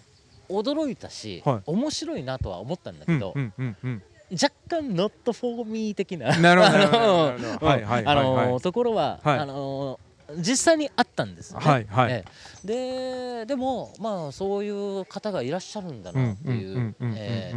[0.49, 1.61] 驚いたし、はい。
[1.65, 4.03] 面白いなとは思ったんだけど、うんうんうんうん。
[4.31, 6.37] 若干 not for me 的な。
[6.37, 9.39] なるほどなところは、はい。
[9.39, 9.99] あの
[10.37, 11.65] 実際にあったんですよね。
[11.65, 12.25] はいはいえ
[12.63, 12.67] え。
[12.67, 16.95] ででもまあそういう方がいらっしゃるんだなっていう。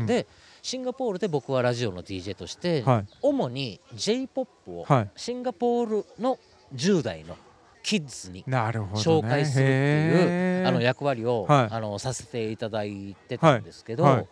[0.06, 0.26] で
[0.62, 3.06] シンガポールで僕はラジオの DJ として、はい。
[3.20, 5.10] 主に J−POP をはい。
[5.16, 6.38] シンガポールの
[6.74, 7.36] 10代の
[7.82, 10.68] キッズに紹介するっていう、へー。
[10.68, 11.74] あの役割を、はい。
[11.74, 14.12] あのさせていただいてたんですけど、はい。
[14.14, 14.26] はい。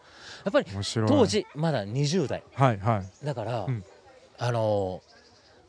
[0.44, 0.66] やっぱり
[1.06, 2.42] 当時まだ20代。
[2.54, 3.26] はいはい。
[3.26, 3.84] だから、うん。
[4.38, 5.02] あの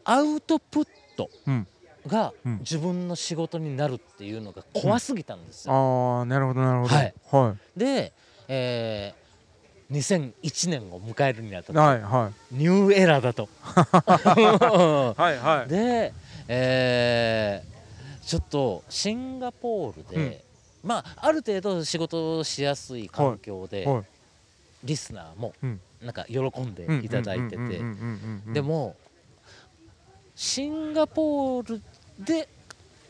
[0.05, 1.67] アウトプットうん。
[2.07, 2.57] がうん。
[2.59, 5.73] 自分の仕事になるっていうのが怖すぎたんですよ。
[5.73, 6.95] ああなるほどなるほど。
[6.95, 7.13] はい。
[7.31, 8.13] はで、
[8.47, 9.21] えー
[9.91, 13.43] 2001年を迎えるにあたいってはいはニューエラーだと。
[13.43, 15.67] いはいはい。
[15.69, 16.13] で、
[16.47, 17.71] えー
[18.23, 20.45] ちょっとシンガポールで、
[20.83, 24.03] まあある程度仕事をしやすい環境で、はい。
[24.83, 25.81] リスナーもうん。
[26.01, 27.57] なんか喜んでいただいてて。
[27.57, 27.67] うん。
[27.67, 27.71] うん。
[27.71, 27.79] うん。
[27.79, 27.85] うん。
[27.85, 28.43] うん。
[28.47, 28.53] うん。
[28.53, 28.95] でも
[30.35, 31.81] シンガポール
[32.17, 32.47] で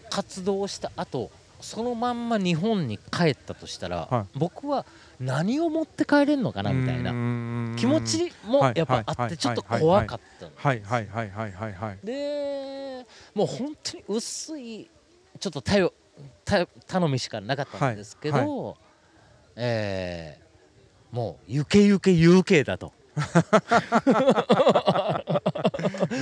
[0.10, 4.86] 活動した後そのまんま日本に帰ったとしたら、は僕は
[5.22, 10.52] 何を持って帰れるのかなみたいなな気持ちもやっぱあはいってちょっと怖かったの。
[10.56, 12.00] はいはいはいはいはいはい。
[12.04, 13.06] で
[13.36, 14.90] もう本当に薄い
[15.40, 15.94] ちょっと頼
[16.44, 18.76] た頼みしかなかったんですけど、はい、
[19.58, 22.92] えー、もうゆけゆけ UK だと。
[23.16, 23.24] な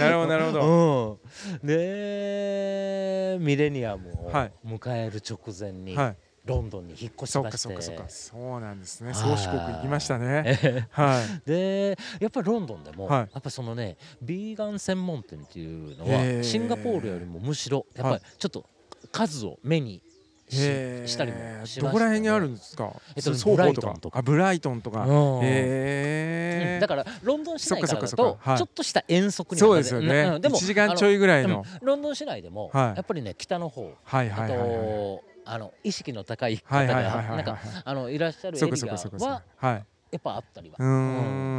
[0.10, 1.20] るほどなるほど、
[1.62, 4.32] うん、でミレニアムを
[4.66, 6.18] 迎える直前に、はい
[6.50, 7.58] ロンドンに引っ越しまして。
[7.58, 9.14] そうかそうかそうなんですね。
[9.14, 10.88] 宗主国行きましたね。
[10.92, 11.50] はい。
[11.50, 18.66] でやっぱりロンドンでも、はい、やっぱそのねビーガン専門店っていうのはシンガポールよりもむしろやっぱりちょっと
[19.12, 20.02] 数を目に
[20.50, 24.22] したりもしまね、どこら辺にあるんですか、えっと、ブライトンとか。
[24.24, 25.06] ブライトンとか、
[25.44, 31.64] えー、だからロンドン市内からだとちょっとした遠足にそうですよね、うん、でも1時間ちょいぐらいの。
[31.82, 40.76] ロンドン市内でも、やっぱりね北の方、はいはいはいはい、あの意識の高い方がなんかあのいらっしゃるエリアは、はい、やっぱあったりは。
[40.80, 40.86] う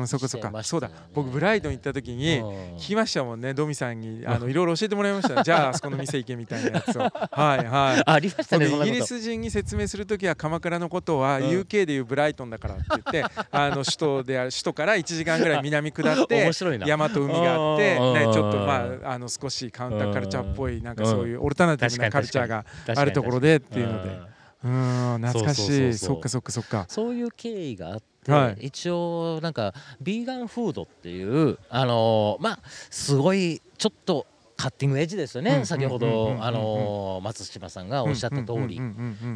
[0.02, 0.90] んそこそこそうだ。
[1.14, 2.42] 僕ブライトン行った時に
[2.76, 4.24] 聞きましたもんねドミさんに。
[4.26, 5.42] あのいろいろ教えてもらいました。
[5.44, 7.02] じゃああそこの店行けみたいなやつを。
[7.02, 8.02] はいはい。
[8.06, 16.50] ありましたねイギリス人に説明する時は鎌倉のことは UK でいうブライトンだからって言ってあの首都である首都から1時間ぐらい南下って
[16.86, 22.64] 山と海があってねちょっとまああの少しカウンターカルチャーっぽいなんかそういうオルタナティブなカルチャーが
[22.96, 24.30] あるところでっていうので。
[24.62, 25.18] うん。
[25.22, 25.94] 懐かしい。
[25.94, 26.84] そっかそっかそっか。
[26.88, 32.58] そういう経緯があってはい、一応なんかビーガンフードっていうあのー、まあ
[32.90, 38.78] すごいちょっとカッティングエッジですよね、先ほど、あの松島さんがおっしゃった通り、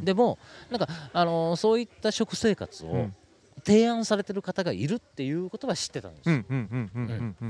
[0.02, 0.38] でも
[0.70, 3.08] なんか、あのそういった食生活を
[3.64, 6.44] 提案されてる方がいるっていうことは知ってたんです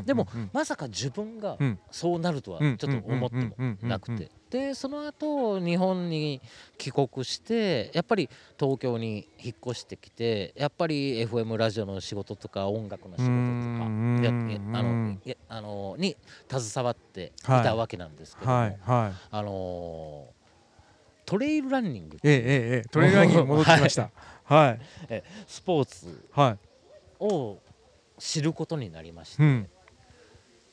[0.05, 1.59] でもまさか自分が
[1.91, 4.31] そうなるとはちょっと思ってもなくて。
[4.51, 6.41] でその後日本に
[6.79, 13.33] 帰国してやっぱり東京に引っ越してきてやっぱり FM ラジオの仕事とか音楽の仕事と
[13.81, 16.17] かあのあのに
[16.49, 17.65] 携わってい。
[17.65, 20.27] たわけなんですけども、はいはい、あの
[21.27, 22.89] トレイルランニングええええ。
[22.91, 24.11] トレイルランニング戻ってきました。
[24.45, 26.25] はい、えスポーツ
[27.19, 27.59] を
[28.19, 29.43] 知ることになりまして、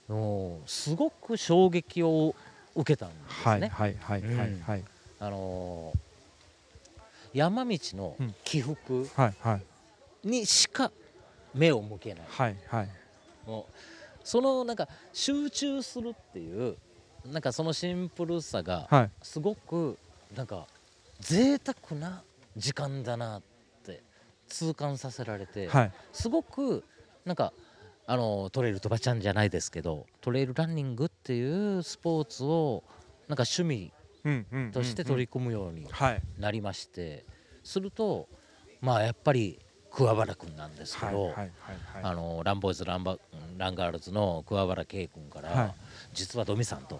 [0.09, 2.35] うん、すごく衝撃を
[2.75, 3.69] 受けたんですね。
[3.69, 4.83] はいはいはいはい、はい、
[5.19, 9.07] あのー、山道の起伏
[10.23, 10.91] にしか
[11.53, 12.23] 目を向けない。
[12.27, 12.89] はいはい、
[13.45, 13.73] もう
[14.23, 16.77] そのなんか集中するっていう
[17.25, 19.97] なんかそのシンプルさがすごく
[20.35, 20.65] なんか
[21.19, 22.23] 贅沢な
[22.57, 23.41] 時間だな
[24.51, 26.83] 痛感させられて、はい、すごく
[27.25, 27.53] なんか
[28.05, 32.83] あのトレイル飛ばちゃんじゃないですけどトレイルランニングっていうスポーツを
[33.27, 33.93] なんか趣味
[34.73, 35.87] として取り組むように
[36.37, 37.23] なりまして、
[37.63, 38.27] すると
[38.81, 39.59] まあやっぱり
[39.91, 41.33] 桑原君なんですけど
[42.03, 43.17] あのランボーイズランバ
[43.57, 45.73] ランガールズの桑原圭君から、はい、
[46.13, 46.99] 実はドミさんと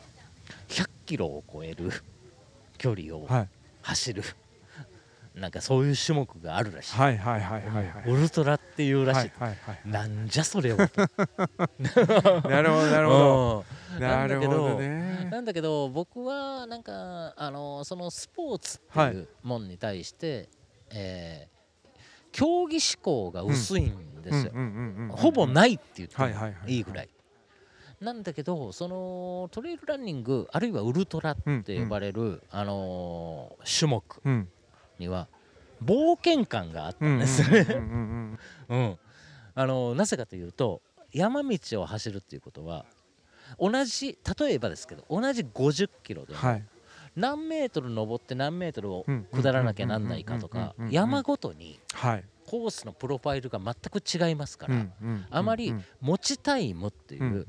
[0.69, 1.91] 100キロを超える
[2.77, 3.27] 距離を
[3.81, 4.40] 走る、はい
[5.35, 6.97] なんかそういう種目があるらしい。
[6.97, 9.31] はいはいはいはい、はい、ウルトラっていうらしい。
[9.39, 10.77] はいはいはい、なんじゃそれを。
[10.77, 10.87] な
[12.61, 13.65] るほどなるほど。
[13.99, 15.29] なるほどね。
[15.31, 20.47] なんだけど僕はなんかあのそのスポーツっていうもんに対して、はい、
[20.95, 21.89] えー、
[22.33, 24.51] 競技志向が薄いんですよ。
[25.11, 26.27] ほぼないって言っても
[26.67, 27.09] いいぐらい。
[28.01, 34.49] なんだけどそのトレイルランニングあるいはウルトラって呼ばれる、あのー、種目、うん
[35.01, 35.27] には
[35.83, 37.43] 冒険感があったんです。
[39.53, 42.85] あのなぜかというと山道を走るっていうことは
[43.59, 46.39] 同じ例えばですけど同じ50キロでも、
[47.17, 51.77] 何メートル登って何メートルを下らなきゃなんないかとか山ごとに
[52.45, 54.75] コースのプロファイルが全く違いますから、
[55.29, 57.45] あまり持ちタイムっていう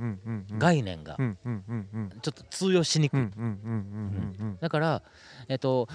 [0.58, 3.28] 概念がちょっと通用しにくい。
[4.60, 5.02] だから、
[5.48, 5.88] えっと、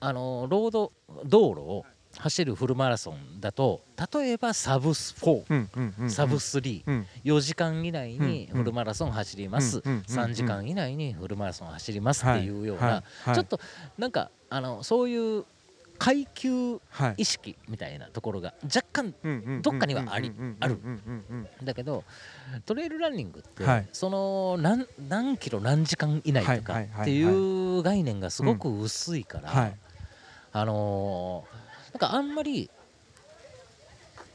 [0.00, 0.92] あのロード
[1.24, 1.84] 道路を
[2.18, 13.60] 走るフルマラソンだと例えばサブ4、サブ34、4時間以内にフルマラソン走ります、3時間以内にフルマラソン走りますっていうような、ちょっと
[13.96, 15.44] なんかあのそういう
[16.00, 16.80] 階級
[17.18, 19.14] 意識みたいなところが若干
[19.60, 20.80] どっかにはありある
[21.62, 22.04] だけど
[22.64, 29.72] トレイルランニングってその何何キロ何時間以内とかっていう概念がすごく薄いから
[30.52, 31.44] あの
[31.92, 32.70] なんかあんまり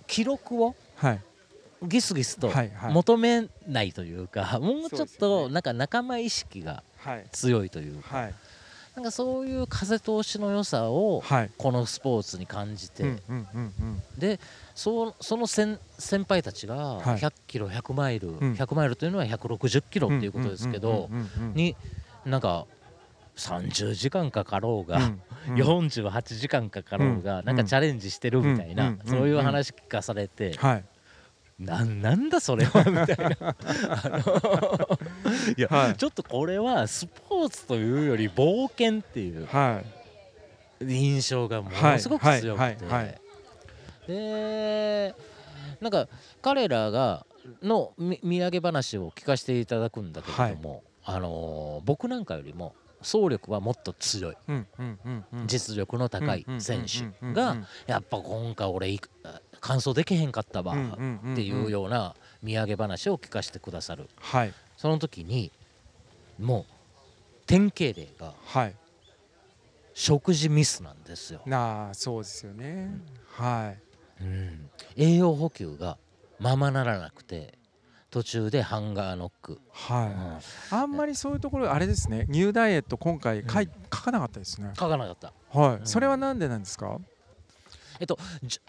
[0.05, 0.75] 記録を
[1.81, 2.51] ギスギスと
[2.91, 6.83] 求めないというかもうちょっとなんか仲間意識が
[7.31, 8.29] 強いというか。
[8.95, 11.21] なんかそういう風通しの良さを
[11.57, 13.17] このスポーツに感じて、
[14.17, 14.39] で
[14.73, 21.09] そその先先輩たちが100キロ100マイル、100マイルというのは160キロっていうことですけど
[21.53, 21.75] に
[22.25, 22.65] なんか
[23.35, 25.55] 30時間かかろうが、うんうん。
[25.55, 28.99] 48時間かかろうが、うんなんかチャレンジしてるみたいな、うん。
[29.05, 30.85] そういう話聞かされて、はい
[31.59, 33.37] なんなんだそれは みたいな。
[33.39, 34.99] あの
[35.57, 35.95] いや、はい。
[35.95, 39.81] ちょっとこれはスポーツというより冒険っていうは
[40.81, 40.85] い。
[40.93, 42.85] 印象がものすごく強くはいて。
[42.85, 43.21] はいはいはい。
[44.07, 45.15] で
[45.81, 46.07] なんか
[46.41, 47.25] 彼らが
[47.63, 54.35] のみ土産話を聞かせていただくんだけれども、あのー僕なんかよりも走力はもっと強い。
[55.45, 58.99] 実力の高い選手がやっぱ今回俺
[59.65, 64.07] いく完走できへんかったわっていうような土産話を聞かせてくださる。
[64.19, 64.53] はい。
[64.77, 65.51] その時に
[66.39, 66.65] もう
[67.47, 68.75] 典型例がはい。
[69.97, 72.99] 食事ミスなんですよ、なあそうですよね。
[73.31, 73.73] は
[74.19, 74.23] い。
[74.23, 74.69] うん。
[74.97, 75.97] 栄養補給が
[76.37, 77.57] ままならなくて
[78.11, 80.79] 途中でハンガーノック、はい、うん。
[80.81, 82.25] あんまりそういうところあれですね。
[82.27, 83.71] ニューダイエット今回書いうん。
[83.83, 84.73] 書かなかったですね。
[84.77, 85.31] 書かなかった。
[85.57, 85.87] はい、うん。
[85.87, 86.99] それはなんでなんですか？
[88.43, 88.59] じ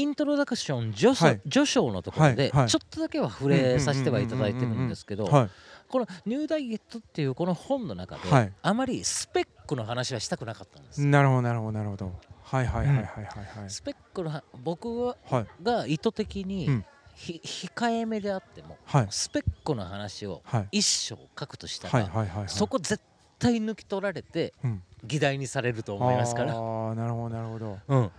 [0.00, 5.48] イントロダクション序,、はい序章のところでちょっとだけは触れさせてはいただいてるんですけどは
[5.88, 13.24] この「ニューダイエット」っていうこの本の中で、はいあまりスペックの話はしたくなかったんですいなるほどなるほどなるほどはいはいはいはいはい
[13.60, 16.84] はいスペックのは僕ははいが意図的に、
[17.16, 22.10] 控えめであってもはいスペックの話をはい一章書くとしたはい
[22.42, 23.00] ら、そこ絶
[23.38, 26.54] 対抜き取られてうん議題にされると思いますから。
[26.54, 28.10] ああなるほどなるほどうん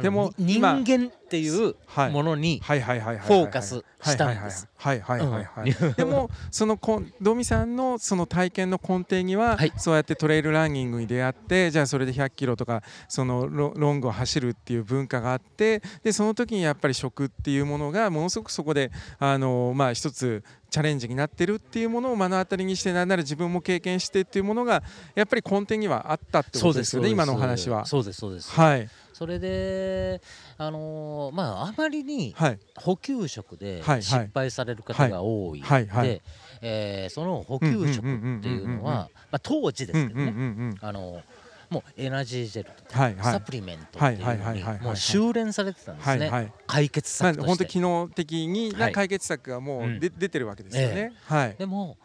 [0.00, 2.12] でもに人今間っていうはい。
[2.12, 4.68] ものにフォーカスしたんです。
[4.76, 5.94] はいはいはいはい。
[5.94, 9.72] でもそのこんドミさんのその体験の根底には、はい。
[9.76, 24.84] そうやってトレイルランニングに出会ってじゃあそれで100キロとかそのロロングを走るっていう文化があってでその時にやっぱり食っていうものがものすごくそこであのまあ一つチャレンジになってるっていうものを目の当たりにしてなんなら自分も経験してっていうものが
[25.16, 27.86] やっぱり根底にはあったってことですよね今のお話は。
[27.86, 28.52] そうですそうです。
[28.52, 28.88] はい
[29.20, 30.22] それで
[30.56, 32.58] あのーまああまりにはい。
[32.74, 34.02] 補給食ではいはい。
[34.02, 36.22] 失敗される方が多いはいはいで、
[36.62, 41.20] えーその補給食っていうのはまあ当時ですけどね、あの
[41.68, 43.32] もうエナジージェルとか、はいはい。
[43.34, 46.52] サプリメントっていうはいのにはいはいはいはいもう修練されてたんですね、はいはい。
[46.66, 47.48] 解決まあ策として。
[47.48, 48.92] 本当機能的にはない。
[48.92, 50.00] 解決策がもううん。
[50.00, 51.12] で出てるわけですよね。
[51.26, 51.56] はい。
[51.58, 51.98] でも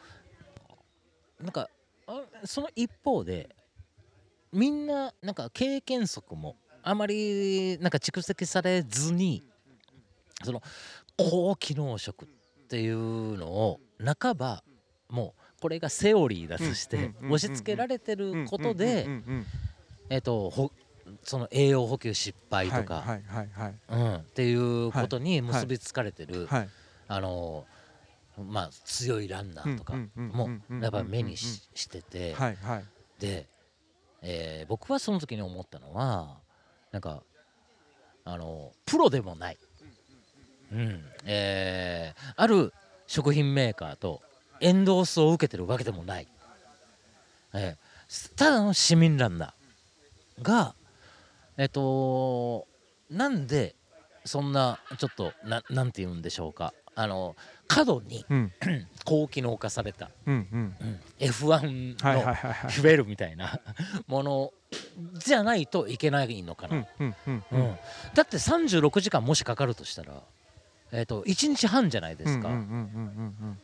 [1.39, 1.69] なんか
[2.07, 3.55] あその一方で
[4.51, 9.43] みんななんか経験則もあまりなんか蓄積されずに
[10.43, 10.61] その
[11.17, 12.27] 高機能食っ
[12.67, 13.79] ていうのを
[14.21, 14.63] 半ば
[15.09, 19.07] もうこれがセオリーだとして押し付けられてることで
[20.09, 20.71] えっとほ
[21.23, 26.69] その栄養補給失敗とか、はいはいはいうん、っていうことに結びつかれてる、はい。
[27.07, 27.65] あの
[28.37, 30.49] まあ強いランナーとかも
[30.81, 32.35] やっぱ目にししてて。
[33.19, 33.47] で、
[34.23, 36.39] えー僕はその時に思ったのは
[36.95, 37.23] なんか
[38.23, 39.57] あのプロでもない、
[40.71, 41.03] うん。
[41.25, 42.71] えーある
[43.05, 44.21] 食品メーカーと
[44.61, 46.27] エンドースを受けてるわけでもない、
[47.53, 50.73] えーただの市民ランナーが
[51.57, 52.65] えっ、と
[53.09, 53.75] なんで
[54.23, 56.73] そんなちょっとななんて言うんでしょうか。
[56.95, 57.35] あの
[57.67, 58.51] 過度にうん。
[59.03, 60.75] 高機能化された、うんうん。
[60.79, 62.25] うん F1 はいはい
[62.63, 62.69] の。
[62.69, 63.59] フェルみたいな
[64.07, 64.53] もの
[65.17, 66.85] じゃないといけないのかな、
[68.13, 70.21] だって36時間もしかかるとしたら、
[70.91, 72.49] えー、と1日半じゃないですか、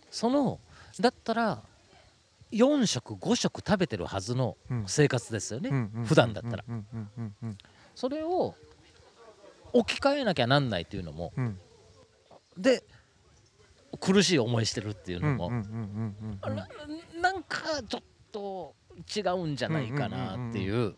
[0.10, 0.60] その
[1.00, 1.62] だったら
[2.52, 4.84] 4食5食食べてるはずのうん。
[4.88, 6.06] 生活ですよね、うんうん。
[6.06, 6.64] 普段だったら。
[7.96, 8.56] それを
[9.74, 11.34] 置き換えなきゃなんないっていうのも。
[11.38, 11.60] うん。
[12.58, 12.84] で
[14.00, 16.56] 苦しい思いしてるっていううんのも、うんうんうんうんうん。
[16.56, 16.68] な
[17.22, 18.02] なんかちょっ
[18.32, 18.76] と
[19.16, 20.96] 違うんじゃないかなっていう。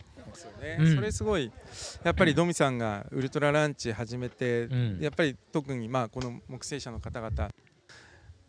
[0.96, 1.52] それすごい
[2.04, 5.00] やっぱりドミさんがウルトラランチ始めて、うん。
[5.00, 7.50] やっぱり特にまあこの木星社の方々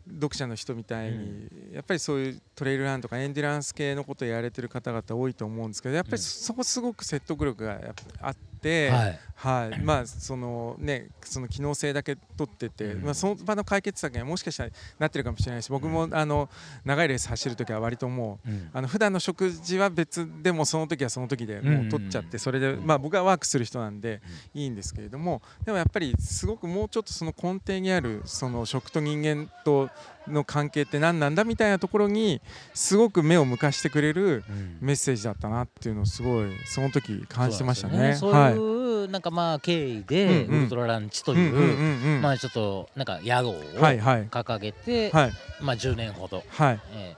[0.07, 7.81] 読者の人みたいに、やっぱりそういうトレイルランとかエンデュランス系のことをやられてる方々多いと思うんですけどやっぱりそこすごく説得力がやっ
[8.19, 8.54] ぱあって、
[8.89, 9.19] はい。
[9.35, 13.03] はい、まあそのねその機能性だけ取ってて、うん。
[13.03, 16.49] まあその場の解決策にはもしかしたらなってるかもしれないし僕もあの
[16.85, 18.69] 長いレース走る時は割ともううん。
[18.73, 22.87] あの普段の食事は別でもその時はその時でもう取っちゃっうんてそれでうん。
[22.87, 24.21] まあ僕はワークする人なんで
[24.53, 29.89] いいんですけれどもでもやっぱりすごくもうちょっとその根底にあるその食と人間と
[30.27, 32.41] の関係って何なんだみたいなところに
[32.73, 34.77] すごく目を向かしてくれるうん。
[34.81, 37.93] メッセージだったなっていうのをすごいその時感じてましたね。
[37.93, 38.55] そうなんですよはい。
[38.55, 40.59] そういうなんかまあ経緯でうんうん。
[40.59, 42.21] ウルトラランチとうんうんいううんうん。
[42.21, 44.27] まあちょっとなんか屋号をはいはい。
[44.27, 45.31] 掲げてはい。
[45.61, 46.43] まあ10年ほど。
[46.49, 46.79] はい。
[46.93, 47.15] え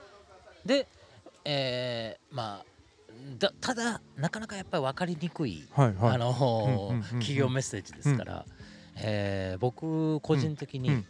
[0.64, 0.86] ーで
[1.44, 2.64] えーまあ
[3.38, 8.44] だただなかなかやっぱり分かりにくい、企業メッセージですから、
[8.96, 11.00] えー僕個人的に、うん。
[11.02, 11.06] し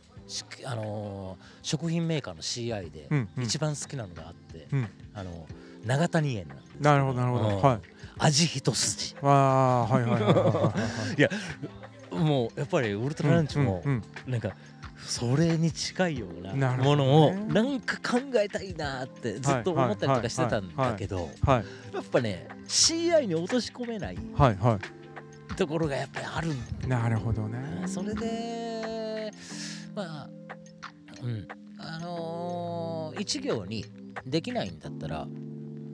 [0.64, 3.45] あのー食品メーカーの CI でうんうん。
[3.45, 4.89] 一番好きなのがあって、うん。
[5.14, 5.47] あの
[5.85, 7.49] 長谷園なんですけなるほどなるほど。
[7.49, 7.62] うん。
[7.62, 7.81] はい。
[8.18, 9.16] 味一筋。
[9.20, 11.31] わあはいはいはいはいは
[12.12, 12.14] い。
[12.14, 14.55] もうやっぱりウルトラランチもうんうんなんか
[15.05, 24.18] それに近いようなものをねなんか考えたいなってずっと思ったりとかしてたんだけどはいやっぱね CI に落とし込めない
[25.57, 26.57] ところがやっぱりあるんい
[26.87, 27.85] なるほどね。
[27.87, 29.33] それで
[29.99, 30.28] まあ
[31.22, 31.49] うん。
[31.78, 33.84] あのー一行に
[34.26, 35.26] できないんだったら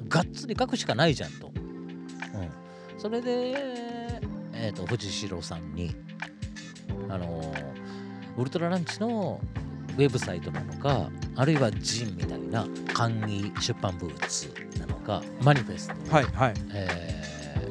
[0.09, 3.55] がっつり書くしかないじゃんと、うん、それで、
[4.52, 5.94] えー、と藤代さんに
[7.09, 7.74] あのー
[8.36, 9.40] ウルトラランチの
[9.96, 16.55] ウェブサイトなのかあるいはジンみたいな簡易出版ブーツなのかマニフェスト、はいはい。
[16.74, 17.70] え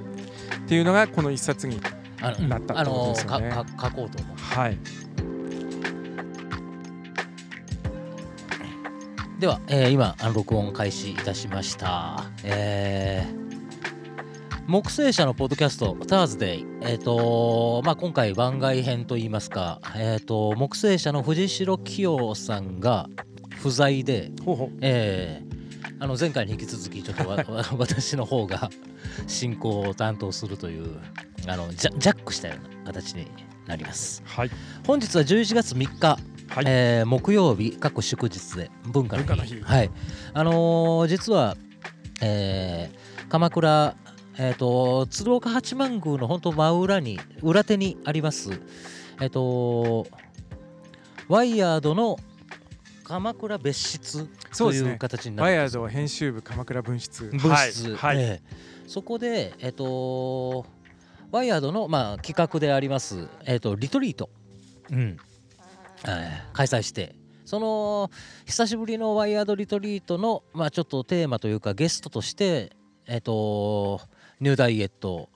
[0.58, 1.80] っていうのがこの一冊に
[2.22, 3.50] なったってことですよね。
[3.52, 4.38] あのーかか書こうと思う。
[4.38, 4.78] はい
[9.44, 13.44] では、えー今録音開始いたしました、えー
[14.68, 23.10] 木星社のポッドキャスト「ターズデイ」えっ、とまあ今回番外編といいますか、えー、と木星社の藤代清さんが
[23.58, 24.70] 不在で、ほうほう。
[24.80, 25.54] えー
[26.00, 27.28] あの前回に引き続きちょっと
[27.78, 28.70] 私の方が
[29.28, 30.98] 進行を担当するという
[31.48, 33.28] あのジャジャックしたような形に
[33.68, 34.24] なります。
[34.26, 34.52] はい。
[34.88, 36.18] 本日は11月3日
[36.56, 36.66] はい。
[36.68, 39.30] えー木曜日各祝日で文化の日。
[39.30, 39.62] の日。
[39.62, 39.92] はい。
[40.34, 41.58] あのー実は、
[42.22, 43.96] えー鎌倉
[44.38, 48.52] えー、と鶴岡八幡宮の本当真裏に裏手にあります
[49.22, 50.08] えっ、と
[51.28, 52.18] ワイヤードの
[53.04, 54.26] 鎌倉別室
[54.58, 57.26] といそう形になワイヤード編集部鎌倉分室。
[57.26, 58.24] 分室、はい、はい。
[58.24, 58.42] ええ。
[58.88, 60.66] そこでえっ、と
[61.32, 64.30] ワイヤードの、まあ、企画であります、えっとリトリート、
[64.92, 65.00] うん。
[65.00, 65.33] えー
[66.54, 67.16] 開催して。
[67.46, 68.10] その
[68.46, 72.72] 久しぶりのワイヤードリトリートの、まあ、ちょっとテーマというかゲストとして、
[73.06, 74.00] えっと
[74.40, 75.30] ニューダイエット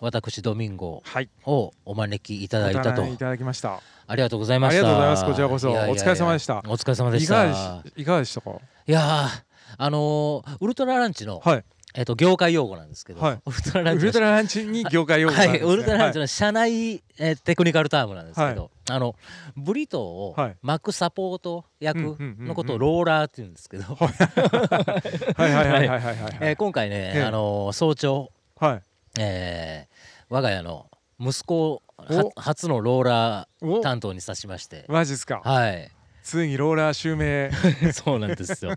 [0.00, 1.30] 私ドミンゴはい。
[1.46, 3.02] をお招きいただいたと。
[3.04, 3.80] おいただきました。
[4.08, 4.80] ありがとうございました。
[4.80, 5.24] ありがとうございます。
[5.24, 5.70] こちらこそ。
[5.70, 6.58] お疲れ様でした。
[6.58, 7.82] お疲れ様でした。
[7.96, 8.50] いかがでしたか？
[8.86, 9.44] いやー
[9.78, 11.64] あのーウルトラランチの、はい
[11.94, 13.40] えっと業界用語なんですけど、はい。
[13.44, 19.14] ウルトラランチのウルトラランチに業界用語があはい、ウルトラランチの社内、えーテクニカルタームなんですけど、あの
[19.56, 20.56] ブリトーをはい。
[20.62, 24.08] 巻くサポート役のことをローラーって言うんですけど、は
[25.38, 25.48] い。
[25.48, 26.00] はいはいはい
[26.50, 27.22] は今回ね、ええ。
[27.24, 28.82] あのー早朝、はい。
[29.20, 29.92] えー
[30.34, 30.86] 我が家の
[31.20, 31.82] 息子を
[32.36, 33.80] 初のローラーお。
[33.80, 35.42] 担当にさしまして、マジっすか。
[35.44, 35.90] はい、
[36.22, 37.50] ついにローラー襲名。
[37.92, 38.74] そうなんですよ。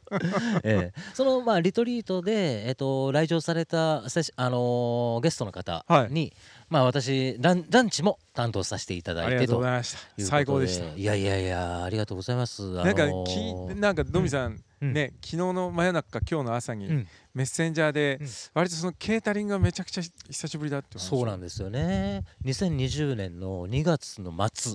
[0.64, 1.02] ええ。
[1.14, 6.12] そのまあリトリートでえっ、と来場されたあのーゲストの方はい。
[6.12, 6.34] に、
[6.70, 10.00] まあ私ランランチも担当させていただありがとうございました。
[10.20, 10.86] 最高でした。
[10.96, 12.64] いやいやいやありがとうございます。
[12.80, 14.94] あなんかのきーなんかドミさんうん。
[14.94, 17.08] ね昨日の真夜中今日の朝にうん。
[17.34, 18.28] メッセンジャーでうん。
[18.54, 22.24] 割とそのケータリングがめちゃくちゃ久しぶりだってそうなんでですよね。
[22.44, 24.74] 2020年の2月の末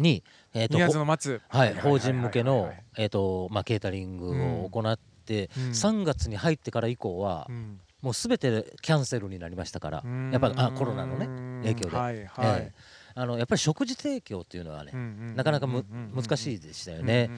[0.00, 5.62] にえっ、2月ほの末はい法人向けのケータリングを行って、うん。
[5.70, 7.80] 3月に入ってから以降は、うん。
[8.02, 11.26] もうすべてキャンセルになりましたから、やっぱあコロナのね
[11.62, 11.96] 影響で。
[11.96, 12.60] はいはい。
[12.62, 12.72] ええ。
[13.14, 14.92] あのやっぱり食事提供っていうのはね、
[15.34, 15.84] なかなかむ
[16.14, 17.30] 難しいいでしたよね。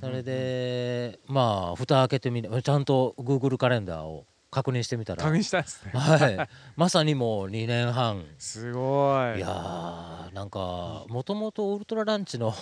[0.00, 5.92] それでまあ蓋開けてみちゃんと Google カレンダーを確認してみたら、確認したんですね。
[5.94, 8.24] はい、まさにもう2年半。
[8.38, 9.38] すごい。
[9.38, 12.54] いやーなんかもともとウルトラランチの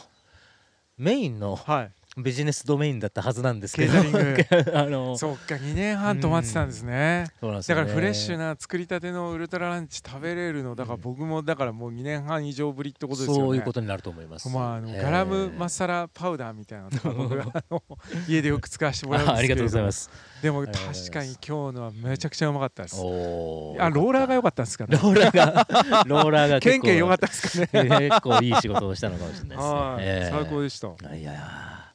[0.98, 3.92] メインのはいビジネスドメインだったはずなんですけど。
[4.74, 7.26] あのそっか2年半止まってたんですね。
[7.40, 13.40] そうなんだからフレッシュな作りたてのウルトラランチ食べれるのだから僕もだからもう2年半以上ぶりってことですよね。
[13.42, 14.48] そういうことになると思います。
[14.48, 17.82] まああのえーガラムマサラパウダーみたいなの僕あの
[18.28, 20.10] 家でよく使わせてもらうんですけれどあありがとうございます。
[20.42, 22.96] でも確かに今日のはめちゃくちゃうまかったです。
[22.98, 24.98] おあローラーが良かっったんですかね。
[25.02, 27.88] ローラーが ローラーがケ結構ンケン良かったですかね。
[28.08, 30.38] 結構いい仕事をしたのかもしれないですね。
[30.38, 30.88] 最高でした。
[30.88, 31.85] いやいや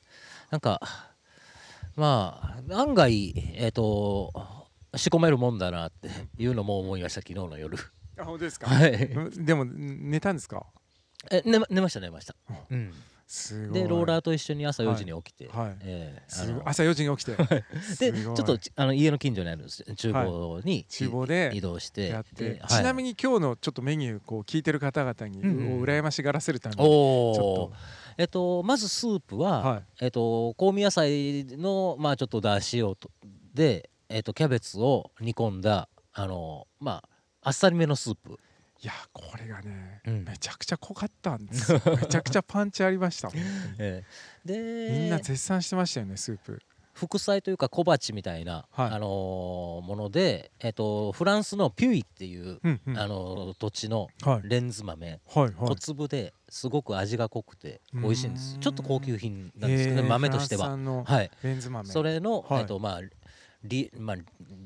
[0.51, 0.79] なんか
[1.95, 4.31] まあ案外えっ、と
[4.95, 7.77] 仕込めるもんだなって いうのも思いました昨日の夜。
[8.19, 8.67] あ本当ですか？
[8.67, 8.91] はい。
[9.05, 10.65] うんでも寝たんですか？
[11.31, 12.35] え寝ま寝ました寝ました。
[12.69, 12.93] うん。
[13.71, 15.77] でローラーと一緒に朝4時に起きて、はい。
[15.81, 17.37] えー朝4時に起きて。
[17.37, 19.65] ですちょっとちあの家の近所にある
[19.95, 22.09] 厨房に、厨房で移動して。
[22.09, 22.55] やって。
[22.55, 25.49] でちなみに、に今日のちょっとメニューこう聞いてる方々にうん。
[25.49, 27.73] うんう羨ましがらせるためにおちょお
[28.17, 29.83] えっとまずスープは、はい。
[30.01, 33.09] えっと香味野菜のまあちょっと出しをと
[33.53, 37.09] でえっとキャベツを煮込んだあのまあ
[37.43, 38.37] あっさりめのスープ
[38.83, 40.25] いやこれがね、うん。
[40.25, 41.79] めちゃくちゃ濃かったんですよ。
[41.85, 43.29] めちゃくちゃパンチありました
[43.77, 44.87] ええ。
[44.89, 46.59] でみんな絶賛してましたよねスープ。
[46.93, 48.89] 副菜というか小鉢みたいな、はい。
[48.89, 52.97] あのーもので、えっとフランスのピュイっていう、うんうん。
[52.97, 54.49] あのー土地のはい。
[54.49, 55.53] レンズ豆、はいはい。
[55.53, 58.57] 小粒ですごく味が濃くて美味しいんです。
[58.59, 60.69] ちょっと高級品なんですけど、ね豆としては。
[61.05, 61.29] はい。
[61.43, 61.87] レンズ豆。
[61.87, 62.61] それの、はい。
[62.61, 63.01] えっとまあ
[63.63, 64.17] リまあ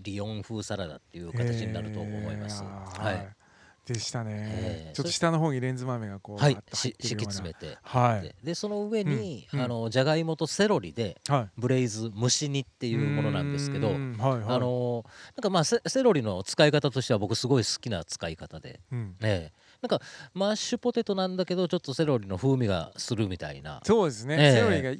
[0.04, 2.64] リヨン風サラダっていう形になると思います。
[2.64, 3.45] はい
[3.86, 4.32] でしたね。
[4.34, 6.58] えーちょっと下の方にレンズ豆がこうはい。
[6.74, 7.78] 敷き詰めて。
[7.84, 8.22] はい。
[8.22, 11.50] ででその上に、あのじゃがいもとセロリではい。
[11.58, 14.10] ブレイズ蒸し煮っていうものなんですけどはいはい。
[14.18, 15.06] あのー
[15.36, 19.16] なんかまあセセロリの使い方としては僕すごい好きな使い方で、うん。
[19.22, 19.66] ええ。
[19.82, 20.02] なんか
[20.34, 23.82] マッシュポテトなんだけどちょっとセロリの風味がするみたいな。
[23.84, 24.52] そうですね、ええ。
[24.54, 24.96] セロリがい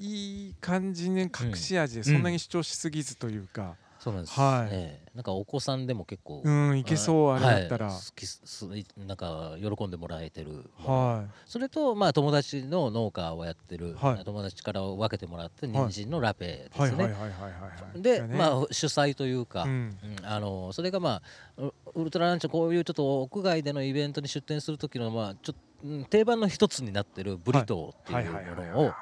[0.50, 3.76] い感じに隠し味でそんなに主張しすぎずというか、
[4.06, 4.70] そうなんです、はい。
[4.72, 5.12] ええ。
[5.16, 7.86] なんかお子さんでも結構、うんいけそうあれだったら。
[7.88, 7.96] はい。
[7.96, 14.24] 好きすなんか喜んでもらえてるはそれとまあ友達の農家をやってる、はい。
[14.24, 15.76] 友達から分けてもらってはい。
[15.76, 17.50] 人参のラペですね、いはいはいはいはいは
[17.96, 18.02] い。
[18.04, 19.98] で、まあ主催というか、うん。
[20.04, 21.22] うんあのそれがま
[21.58, 28.94] あウウルトラランチこういうちょっと屋外でのイベントに出店する時のまあちょっとうん定番の一つになってるブリトーっていうものを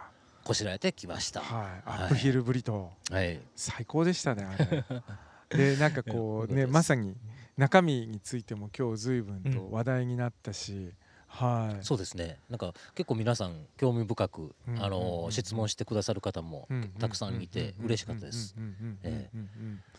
[0.43, 1.41] こしらえてきました。
[1.41, 1.61] はい。
[1.61, 1.81] はい。
[1.85, 4.83] アップヒルブリトーはい、最高でしたねあれ。
[5.49, 7.15] でなんかこうねまさに
[7.57, 9.71] 中身についても今日随分とうん。
[9.71, 10.91] 話題になったし、
[11.27, 11.83] はい。
[11.85, 12.39] そうですね。
[12.49, 14.83] なんか結構皆さん興味深く、うん。
[14.83, 15.03] あのうん。
[15.03, 15.25] うん。
[15.25, 15.31] うん。
[15.31, 16.89] 質問してくださる方もうん。
[16.99, 18.55] たくさんいて嬉しかったです。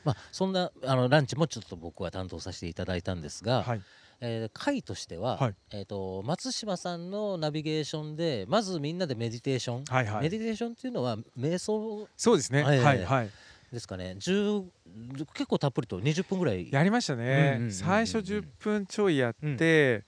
[0.04, 3.82] まあそんなあのランチもちょっと僕は担当させていただいたんですが、はい
[4.26, 5.54] えー会としては、はい。
[5.72, 10.22] えっ、と松島さんのナビゲーションでまずみんなでメディテーション、はいはい。
[10.22, 12.08] メディテーションっていうのは瞑想？
[12.16, 12.62] そうですね。
[12.62, 13.30] はいはいはい。
[13.72, 14.16] ですかね。
[14.18, 14.64] 10
[15.34, 16.72] 結構たっぷりと20分ぐらい。
[16.72, 20.04] やりましたね、うんうんうんうん最初10分ちょいやって、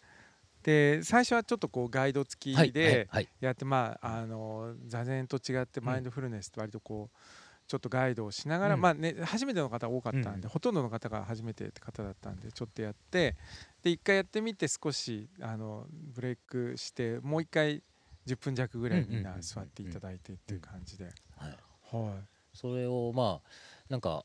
[0.62, 3.28] で最初はちょっとこうガイド付はいきではい。
[3.40, 7.18] やって、まああの座禅と違ってマインドフルネスって割とこう
[7.66, 8.80] ちょっとガイドをしながら、うん。
[8.80, 13.36] まあね初めての方多かったんで、うんほとんどの方が初めてって方だったんでちょっとやって
[13.82, 17.82] で一回やってみて少しあのブレイクしてもう一回
[18.26, 21.04] 10分弱ぐらいみんな座っていただいてっていう感じで、
[21.36, 22.12] はい、はい。
[22.54, 23.48] それをまあ
[23.88, 24.24] なんか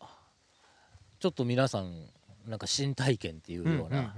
[1.19, 2.09] ちょっと皆さん
[2.47, 4.15] なんか新体験っていうような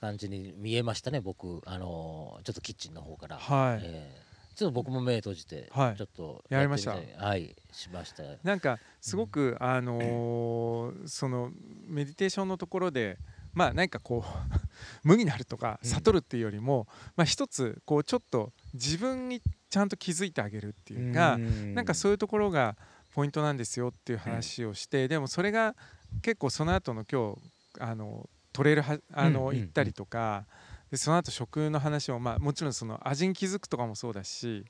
[0.00, 3.80] 感じに見えましたね僕あのーちょっとキッチンの方から、はい。
[3.82, 4.24] えー
[4.54, 5.96] ちょっと僕も目閉じて、はい。
[5.96, 6.96] ちょっとやりました。
[7.18, 8.22] はいしました。
[8.42, 11.50] なんかすごく、あのーその
[11.86, 13.18] メディテーションのところで
[13.52, 14.54] まあ何かこう
[15.06, 15.90] 無になるとかうん。
[15.90, 16.86] 悟るっていうよりも、
[17.16, 22.76] まあ一つこうちょっと自分にちゃんと気づいてあげるっていうか、なんかそういうところが
[23.12, 25.74] ポイントなんですよっていう話をして、でもそれが
[26.22, 29.56] 結構その後の今日あのトレイルはあの、うんうん。
[29.56, 30.46] 行ったりとか
[30.94, 34.64] でその後食の話も、まあ、もちろんその味に気づくとかもそうだし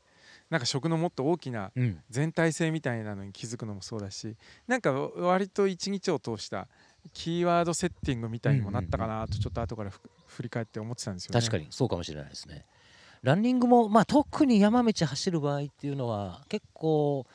[0.48, 2.00] なんか食のもっと大きなうん。
[2.08, 4.34] 全体性みたいなのに気づくのもそうだし
[4.66, 6.66] なんか割と一日を通した
[7.12, 11.40] キーワードセッティングみたいにもなったかなとちょっと後からふ振り返って思ってたんですよね。
[11.40, 12.64] 確かにそうかもしれないですね。
[13.22, 17.26] ランニングも、まあ、特に山道走る場合っていうのは結構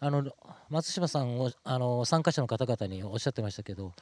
[0.00, 0.24] あの
[0.70, 3.92] 松島さんをあの参加者の方々におっしゃってましたけど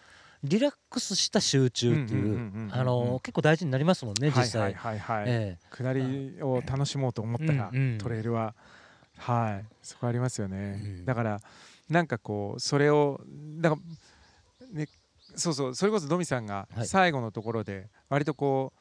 [0.45, 2.51] リラックスした集中っていう
[3.21, 5.21] 結構大事になりますもんね実際、はいはいはい。
[5.21, 8.55] はい、え下りを楽しもうと思ったら、うんうんトレイルは
[9.19, 9.65] はい。
[9.83, 11.05] そこありますよね、うん。
[11.05, 11.41] だから
[11.89, 13.21] なんかこうそれを
[13.61, 13.77] だか
[14.61, 14.89] らね
[15.37, 15.75] そうそう。
[15.75, 16.87] それこそドミさんがはい。
[16.87, 18.81] 最後のところで割とこう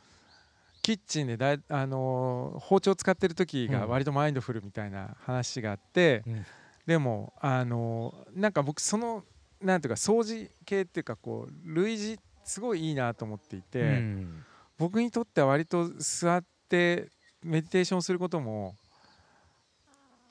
[0.81, 3.89] キッチンでだいあのー包丁使ってる時がうん。
[3.91, 6.45] 割とマインドフルみたいな話があって、うん。
[6.87, 9.23] でもあのーなんか僕その
[9.61, 14.43] なんていうか掃除系っていうかこう類似すごいいいなと思っていて、えうん。
[14.77, 17.09] 僕にとっては割と座って
[17.43, 18.75] メディテーションすることも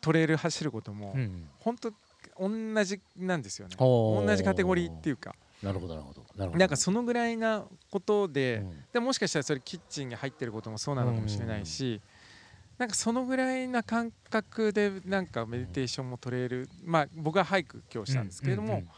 [0.01, 1.49] トレイル走ることも、うん。
[1.59, 1.93] 本当
[2.39, 3.77] 同じなんですよね。
[3.79, 5.35] 同じカテゴリーっていうか。
[5.63, 6.59] なるほどなるほどなるほど。
[6.59, 8.85] なんかそのぐらいなことで、うん。
[8.93, 12.01] でもしかしたらそれキッチンに入ってることもそうなのかもしれないし、
[12.79, 18.89] なんかそのぐらいな感覚でなんかメディテーションもトレイルまあ僕は俳句今日したんですけれども、うんうん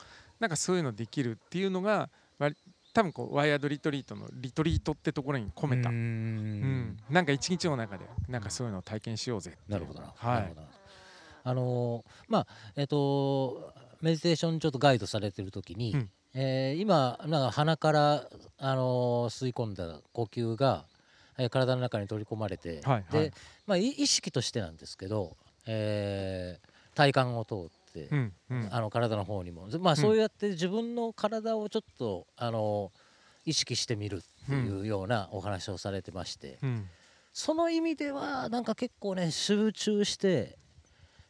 [0.42, 2.56] なんかそういうのできるっていうのが割
[2.92, 6.00] 多分こうワイヤードリトリートのリトリートってところに込めた、ううん。
[6.00, 6.96] ん。
[7.08, 9.70] なんか一日の中でなんかそういうのを体験しようぜっていう。
[9.70, 10.12] なるほどな。
[10.16, 10.42] はい。
[10.42, 10.62] なるほど
[11.44, 16.10] あのーまあえっ、とメディテーションちょっとガイドされてる時に、うん。
[16.34, 18.28] えー今なんか鼻から
[18.58, 20.84] あのー吸い込んだ呼吸が、
[21.38, 23.22] えー体の中に取り込まれて、はいはい。
[23.22, 23.32] で、
[23.66, 25.36] まあい意識としてなんですけど、
[25.66, 28.68] えー体幹を通って、うんうん。
[28.70, 33.00] あの体の方にも、でまあそうやって自分の体をちょっとあのー
[33.44, 36.88] 意識してみるっていうようなお話をされてまして、うん。
[37.32, 40.58] その意味ではなんか結構ね集中して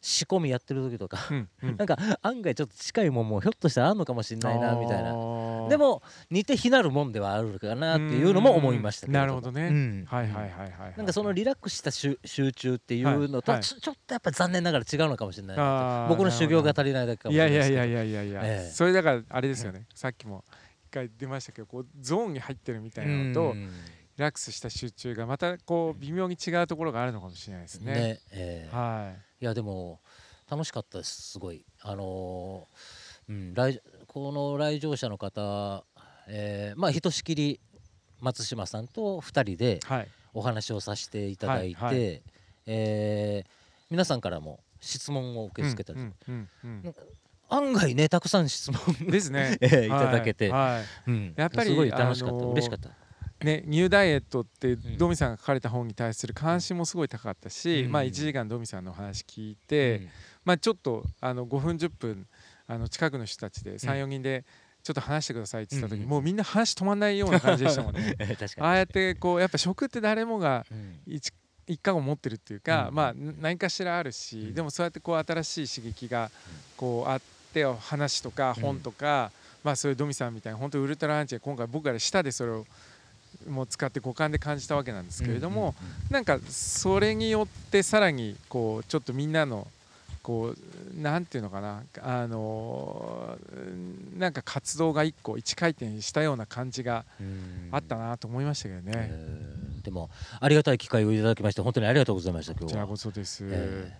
[0.02, 1.76] 仕込みやってる時とか、うんうん。
[1.78, 5.14] なんか案外ちょっと近いもんもひょっとしたらあんのかもしれないなみたいな。
[5.14, 9.22] なでも似て非なるもんではあるかなっていうのも思いましたけれも。
[9.22, 10.04] なるほどね、うん。
[10.08, 10.94] はいはいはいはいはい。
[10.96, 13.64] なんかそのリラックスした集集中っていうのとははい。
[13.64, 18.70] ちょっとやっぱ残念ながら違うのかもしれない僕の修行が足りないだけかもしいやいれないですけどやいやいやいやいや、ええ。
[18.70, 20.44] それだからあれですよね、さっきも
[20.88, 23.70] 一回出ましたけどこうゾーンに入ってるみたいなのと、うん。
[24.14, 27.94] リラックスした集中がまたこう微妙に違うところがあるのかもしれないですね。
[27.94, 28.76] ねええ。
[28.76, 30.00] はいやでも
[30.50, 31.64] 楽しかったですすごい。
[31.80, 35.84] あのーうん来この来場者の方、
[36.28, 37.60] えーまあひとしきり
[38.20, 39.80] 松島さんと2人で
[40.34, 42.20] お話をさせていただいて、はいは
[42.66, 43.50] えー
[43.90, 46.94] 皆さんからも質問を受け付けたり、うんうん
[47.48, 49.58] 案外ねたくさん質問うんですね。
[49.60, 50.84] ええいただけて、はいはい。
[51.08, 51.34] うん。
[51.36, 52.88] やっぱりすごい楽しかった、あのー嬉しかった
[53.44, 54.98] ね、ニューダイエットってん。
[54.98, 57.92] ドミさんが書かれた本に対する関心もすごい高かったし、うん。
[57.92, 60.08] まあ、1時間ドミさんのお話聞いて、うん。
[60.44, 62.26] まあ、ちょっとあの5分10分
[62.66, 64.44] あの近くの人たちで34人で
[64.82, 66.08] ちょっと話してくださいって言った時、うん。
[66.08, 68.16] もうみんな話止まんないような感じでしたもんね。
[68.58, 71.00] ああやってこうやっぱ食って誰もがうん。
[71.06, 71.32] 一
[71.68, 72.94] 一貫を持ってるっていうか、うん。
[72.94, 74.54] まあな何かしらあるし、うん。
[74.54, 76.30] でもそうやってこう新しい刺激が
[76.76, 77.20] こうあっ
[77.52, 79.30] て話とかうん本とか、
[79.62, 82.66] まあそういうドミさんみたいな本当ウルトラランチで今回僕ら舌でそれを
[83.48, 85.74] もう使って五感で感じたわけなんですけれども、
[86.10, 89.66] うなんかそれによってさらにこうちょっとみんなの
[90.22, 97.68] こうなんていうのかなあのーなんか活動が一個一回転したような感じがうん。
[97.72, 98.92] あったなと思いましたけどね。
[98.94, 99.84] えー。
[99.84, 100.10] でも
[100.40, 102.68] ありがたい機会をいただきまして本当にありがとうございました今日は。
[102.68, 103.44] こちらこそです。
[103.48, 103.92] え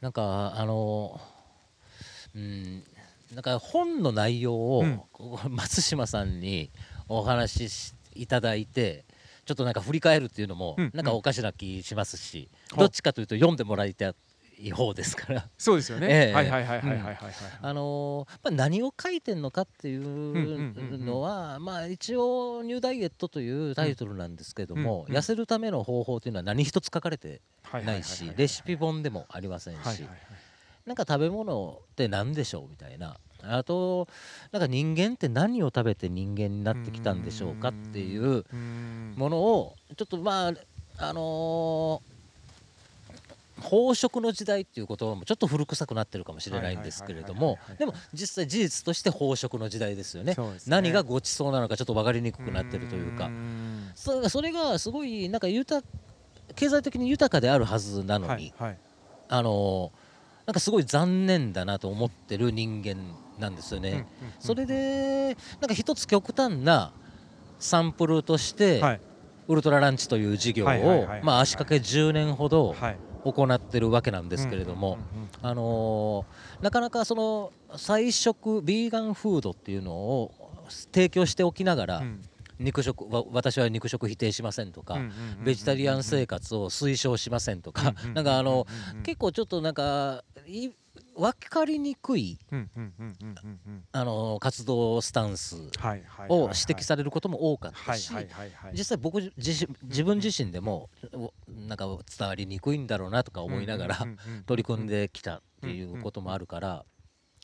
[0.00, 0.02] ー。
[0.02, 1.20] なんかあの
[2.34, 2.82] うん
[3.34, 5.00] なんか本の内容を、うん。
[5.54, 6.70] 松島さんに
[7.08, 9.04] お話ししいただいて
[9.44, 12.78] ちょっとなんか振り返るっていうのも、うんなんかおかしな気しますし、ほう。
[12.80, 14.14] どっちかというと読んでもらいた
[14.60, 15.48] い方ですから。
[15.58, 16.06] そうですよね。
[16.10, 16.32] ええ。
[16.32, 17.32] はいはいはいはいはいはいはい。
[17.60, 30.18] あのーまあ、何を書いてんのかっていんうのは、まあ、一応「ニューダイエット」というタイトルなんですけども、痩せるための方法というのは何一つ書かれてはいないしレシピ本でもありませんし、はいはいはい。
[30.86, 34.08] なんか食べ物って何でしょうみたいなあと
[34.52, 38.44] なんか人間って何を食べて人間になってきたんでしょうかっていう
[39.16, 40.52] ものをちょっとまあ
[40.98, 42.10] あのー
[43.60, 50.34] 飽食の時代っていう言葉もちょっと古臭くなってるかもしれないんですけれどもでも実際事実として飽食の時代ですよね。
[50.34, 50.42] ね。
[50.66, 53.30] 何がごちそうなのかちょっと分かりにくくなってるというか。
[53.94, 55.82] そそれがすごいなんか豊
[56.56, 58.78] 経済的に豊かであるはずなのに、はいはい。
[59.28, 60.10] あのー
[60.46, 62.96] なんかすごい残念だなと思ってる人間
[63.40, 64.06] なんですよね。
[64.38, 66.92] それでなんか一つ極端な
[67.58, 69.00] サンプルとして、はい。
[69.48, 72.96] ウルトラランチという事業をまあ足掛け10年ほどはい。
[73.22, 74.98] 行ってるわけなんですけれども、
[75.42, 80.32] あのーなかなかその菜食ビーガンフードっていうのを
[80.92, 82.22] 提供しておきながら、うん。
[82.60, 85.00] 肉食わ私は肉食否定しませんとか、
[85.42, 88.66] ベジタリアン生活を推奨しませんとか、なんかあの、
[89.02, 90.68] 結構ちょっとなんかい
[91.16, 92.38] 分かりにくい
[94.40, 95.70] 活動スタンスを指
[96.54, 98.12] 摘されることも多かったし、
[98.72, 101.86] 実際僕自身自分自身でもおなんか
[102.18, 104.06] 伝わりにくいんだろうなとか思いながら
[104.46, 106.84] 取り組んできたっていうこともあるから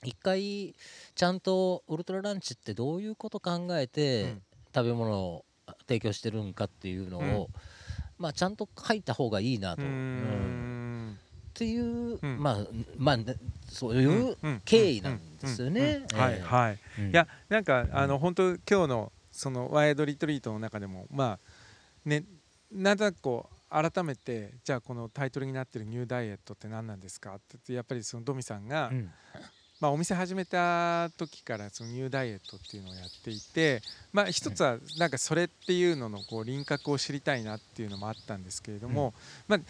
[0.05, 0.75] 一回
[1.15, 4.43] ちゃんとウルトラランチってどういうこと考えうてん。
[4.75, 5.45] 食べ物を
[5.89, 7.49] 提供してるんかっていうのを、
[8.19, 9.83] まあ、ちゃんと書いた方がいいなと。
[11.57, 12.43] っていう、うん。
[12.43, 12.59] まあ
[12.99, 13.35] まあね
[13.67, 14.37] そういう
[14.67, 16.03] 経緯なんですよね。
[16.11, 16.15] うん。
[16.15, 16.21] うん。
[16.21, 16.43] はいええ。
[16.45, 17.11] はいうん。
[17.11, 21.39] いやなんかあの本当今日のそのワイドリトリートの中でもまあ
[22.05, 22.25] ね
[22.71, 23.57] なんとなくこう
[23.91, 27.35] 改めてじゃあこのタイトルになってるニューダイエットって何なんですか？
[27.37, 29.11] ってやっぱりそのドミさんが、うん。
[29.79, 39.13] まあ、お店始めた時からそのニューダイエットっていうのをやっていて、まあ、一つはなんかそれっていうののこう輪郭を知りたいなっていうのもあったんですけれども、
[39.47, 39.61] まあ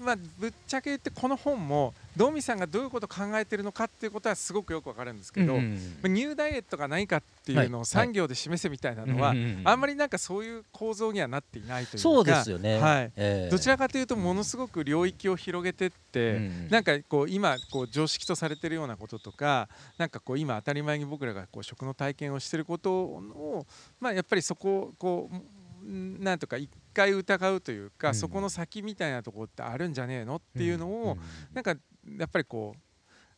[0.00, 7.86] まあ、ぶっちゃけ言ってこの本もドミさんがどういうことを考えてるのかっていうことはすごくよくわかるんですけど、うんまあニューダイエットが何かっていうのをはい。
[7.86, 12.78] 産業で示せみたいなのは、うんうんうんあんまりなんかそういう構造にはなっていないというかそうですよね。
[12.78, 13.12] はい。
[13.16, 13.50] ええ。
[13.50, 19.68] どちらかというとものすごく領域を広げてって、うんなんかこう今こう常識とされてるようなこととか
[19.98, 23.66] なんかこう今当たり前に僕らがこう食の体験をしてることを、
[24.00, 25.42] まあ、やっぱりそこをこうん
[25.86, 28.14] なんとか一回疑うというか、うん。
[28.14, 31.20] そこの先みたいなところってあるんじゃねえのっていうのを、ん。
[31.54, 31.74] なんか
[32.18, 32.80] やっぱりこう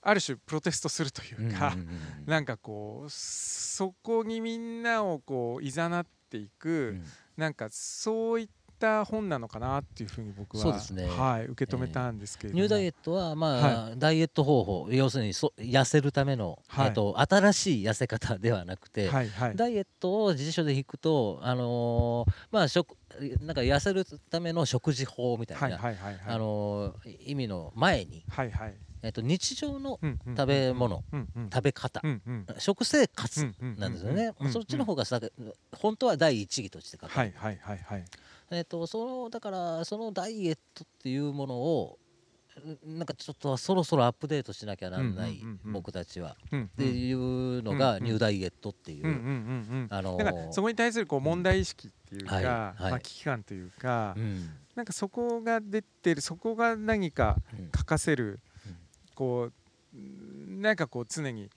[0.00, 1.76] ある種プロテストするというか、
[2.26, 6.98] なんかこうそこにみんなをこういざなっていく、
[7.36, 8.57] なんかそういった
[9.04, 16.86] 本なのかなっていうふうに僕はそうです、ねはい、受け止めたんですけれども、ニューダイエットは、まあダイエット方法要するにそ痩せるための、はい。
[16.88, 19.56] えっと、新しい痩せ方ではなくて、はいはい。
[19.56, 22.96] ダイエットを辞書で引くと、あのーまあ、食
[23.40, 25.80] なんか痩せるための食事法みたいな、
[27.26, 28.74] 意味の前に、はいはい。
[29.00, 30.00] えっと、日常の
[30.36, 31.50] 食べ物、うんうん。
[31.50, 32.46] 食べ方、うんうん。
[32.58, 35.20] 食生活なんですよね、そっちの方がさ
[35.76, 38.04] 本当は第一義として書かれる、はいはいはいはい
[38.50, 41.98] えっとそのだからそのダイエットっていうものを
[42.84, 45.72] なんかちょっとそろそろアップデートしなきゃなんない、うんうんうんうん。
[45.74, 46.64] 僕たちは、うんうん。
[46.66, 47.78] っていうのうんうん。
[47.78, 52.90] がニューダイエットっていう、そこに対するこう問題意識っていうか、はいはい。
[52.90, 54.50] まあ、危機感というか、うん。
[54.74, 57.70] なんかそこが出てるそこが何かうん。
[57.76, 58.76] 書かせる、うん。
[59.14, 59.52] こう
[60.60, 61.50] なんかこう常に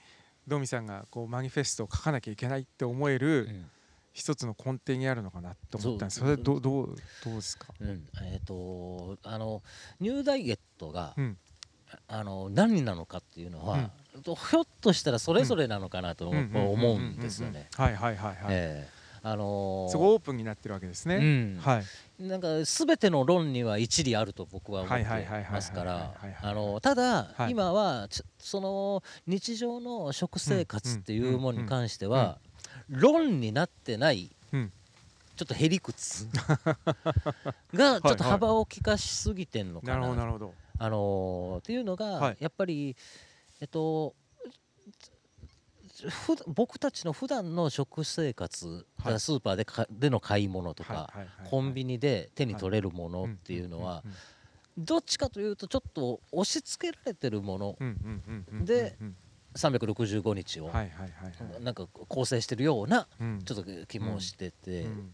[0.47, 3.65] ドミさんがこうマニフェストを書かなきゃいけないって思えるうん
[4.13, 6.19] 一つの根底にあるのかなと思ったんです。
[6.19, 8.07] それどうどうどうですか、うん。
[8.23, 9.61] えっ、とあの
[9.99, 11.37] ニューダイエットが、うん。
[12.07, 17.67] あの何なのかっていうのは、ひょっとしたらそれぞれなのかなと思思うんですよね。
[17.75, 19.01] はいはいはいはい、ええ。
[19.23, 21.59] あのーすごいオープンになってるわけですね、うん。
[21.61, 21.79] は
[22.19, 22.23] い。
[22.23, 27.51] なんか全ての論には一理あると僕は思ってはいはいはいはいはいますからあのただ、はい。
[27.51, 28.07] 今は
[28.39, 32.39] その日常の食生活っていうものに関しては、
[32.91, 34.71] 論になってない、うん。
[35.35, 36.27] ちょっとへりくつ
[37.73, 40.07] が ちょっと幅を利かしすぎてんのかな。
[40.09, 40.25] なな。
[40.25, 40.53] るほど。
[40.77, 42.37] あのーっていうのが、はい。
[42.39, 42.95] やっぱり
[43.59, 44.13] えっと
[46.09, 51.13] ふ僕たちの普段の食生活、スーパーでかでの買い物とか、
[51.49, 54.03] コンビニで手に取れるものっていうのは
[54.77, 57.77] どっちかというとちょっと押し付けられてるもの
[58.65, 59.15] でうん
[59.55, 60.71] 365日を
[61.61, 63.41] なんか構成してるようなうん。
[63.43, 64.83] ちょっと気もしてて。
[64.83, 65.13] うん。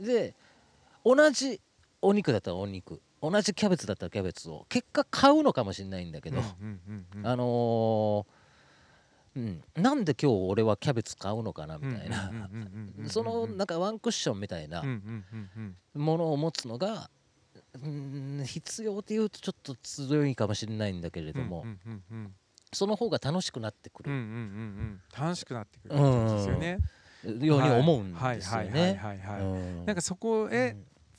[0.00, 0.34] で
[1.04, 1.60] 同じ
[2.00, 6.40] お肉だったらお肉同じキャベツだったらキャベツを結果買うのかもしれないんだけど
[7.22, 8.44] あのー
[9.36, 12.30] うん、なんで今日俺はキャベツ買うのかなみたいな。
[13.08, 14.84] そのなんかワンクッションみたいな
[15.94, 17.10] ものを持つのが
[17.82, 21.66] うん必要っていうとちょっと強いかもしれないんだけれども、
[22.74, 24.10] その方が楽しくなってくる。
[24.10, 25.00] うんうんうんうん。
[25.18, 26.78] 楽しくなってくるですよね。
[27.40, 29.00] ように思うんですよね。
[29.86, 30.76] なんかそこへ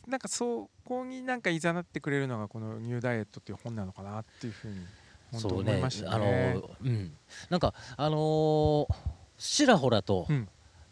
[0.08, 4.86] なんかそこになんかいざなってくれるのがこのニューダイエットっていう本なのかなっていうふうに
[5.32, 6.54] 本当思いましたあね。
[6.54, 7.14] のうん。
[7.50, 8.88] なんかあのー
[9.38, 10.48] ちらほらと,、うん。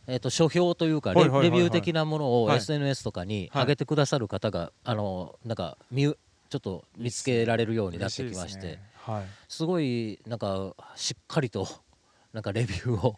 [0.07, 2.57] えー、と書評というかレ,、ビュー的なものをはい。
[2.57, 3.64] SNS とかにはい。
[3.64, 6.18] 上げてくださる方が、あのーなんか見う
[6.49, 9.26] ちょっと見つけられるようになってきましてすねはい。
[9.47, 11.68] すごいなんかしっかりと
[12.34, 13.16] なんかレビューを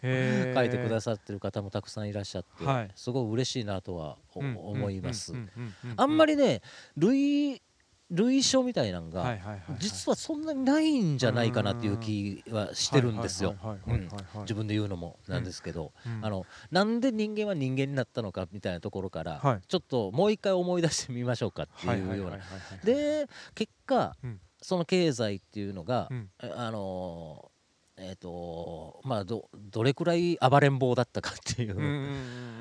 [0.53, 2.91] 書いてくださってる方もたくさんいらっしゃって、はい。
[2.95, 5.36] すごい嬉しいなとは思いますう。
[5.38, 5.93] んうんうん。
[5.95, 6.61] あんまりりね
[6.97, 7.61] 類
[8.11, 9.38] 類書みたいなのが、
[9.79, 13.55] 実はそんなにないんじゃないかなっていう気はしてるんですよ。
[14.41, 16.23] 自分で言うのもなんですけど、うん。
[16.23, 19.61] あのなんで人間は人間になったのかみたいなところから、はい。
[19.67, 22.38] ちょっともう一回思い出してみましょうかってはいうような。
[22.83, 26.30] で結果、うんその経済っていうのが、うん。
[26.39, 27.51] あの
[27.97, 31.76] えっ、とまあどどれくらい暴れん坊だったかっていう。
[31.78, 31.99] うんうんうん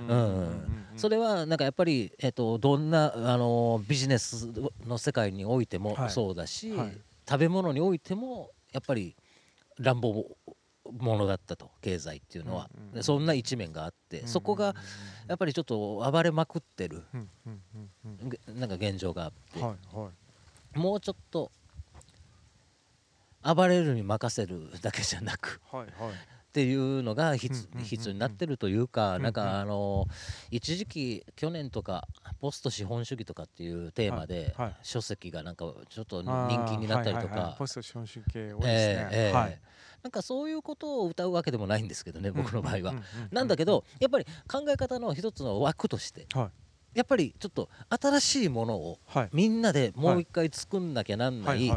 [0.09, 4.49] うんうんうんそれはなんかやっぱり、えっとどんな、あのビジネス
[4.87, 6.11] の世界においてもはい。
[6.11, 6.97] そうだし、はい。
[7.29, 9.17] 食べ物においてもやっぱり
[9.81, 10.37] 乱暴
[10.85, 14.77] 者だったと経済っていうのは、うんうんそんな一面があって、うんそこが
[15.27, 17.03] やっぱりちょっと暴れまくってる。
[17.13, 18.09] うんう
[18.61, 18.61] ん。
[18.61, 20.11] なんか現状があって、はいは
[20.77, 20.79] い。
[20.79, 21.51] もうちょっと
[23.45, 26.13] 暴れるに任せるだけじゃなくはいはい。
[26.13, 27.67] っていうのが必
[28.07, 30.07] 要になってるというか、なんかあの
[30.53, 32.07] 一時期去年とか
[32.41, 37.57] ポスト資本主義とかっていうテーマで、書籍がなんかちょっと人気になったりとか。
[37.59, 38.69] ポスト資本主義系多いですね。
[38.69, 39.33] ええええ。
[39.33, 39.61] はい。
[40.05, 42.95] なんかそういうことを歌うわけでもないんですけどね僕の場合は。
[43.33, 46.64] なんだけどやっぱり考え方の一つの枠としてはい
[46.95, 47.69] やっぱりちょっと
[48.01, 49.29] 新しいものをはい。
[49.33, 51.71] みんなでもう一回作んなきゃなんなはい。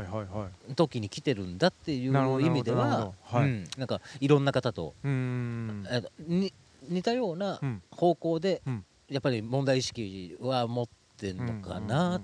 [0.75, 3.11] 時に来てるんだっていう意味では
[3.77, 3.87] なん。
[3.87, 6.51] かいろんな方と似
[7.03, 7.81] たようなうん。
[7.91, 8.85] 方向でうん。
[9.09, 10.87] やっぱり問題意識は持っ
[11.17, 12.21] てんのかな。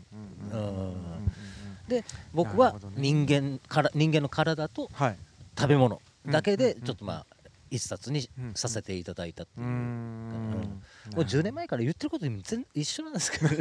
[1.87, 5.17] で僕は人間から人間の体とはい。
[5.57, 6.81] 食べ物だけでうん。
[6.81, 7.32] ちょっとまあ
[7.73, 9.65] 一冊にさせていただいたっていう。
[9.65, 9.69] う。
[9.69, 9.71] ん。
[9.71, 10.61] ん。
[10.61, 10.77] も
[11.15, 13.57] う10年前から言ってること全一緒なんですけど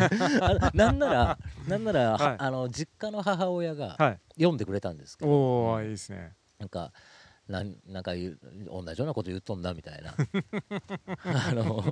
[0.74, 2.36] なんなら なんなら、はい。
[2.38, 4.20] あの実家の母親がはい。
[4.36, 6.34] 読んでくれたんですけど、おおいいですね。
[6.58, 6.92] なんか
[7.48, 8.36] なんなんか同じよ
[8.70, 10.14] うなこと言っとんだみたいな。
[11.24, 11.82] あの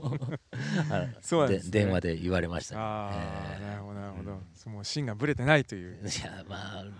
[1.22, 4.30] そうで、ね、電話で言われました、ね、ああ、えー、なるほどなるほど、
[4.66, 5.96] うん、もう芯がぶれてないという。
[6.06, 6.90] いやまあ、はい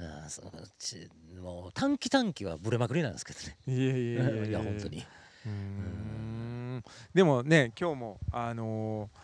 [0.00, 0.42] あそ
[0.78, 1.08] ち
[1.42, 3.56] もう短期短期はぶれまくりなんですけどね。
[3.66, 5.04] いやいやいやいや本当に。
[5.46, 6.84] うん。
[7.12, 9.18] でもね今日もあのー、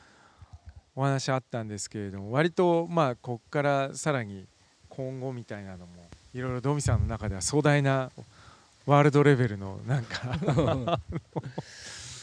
[0.97, 4.47] お話あったんですけれども割とまあここからさらに
[4.89, 5.93] 今後みたいなのも
[6.33, 8.11] いろいろドミさんの中では壮大な
[8.87, 10.39] ワールドレベルのなんか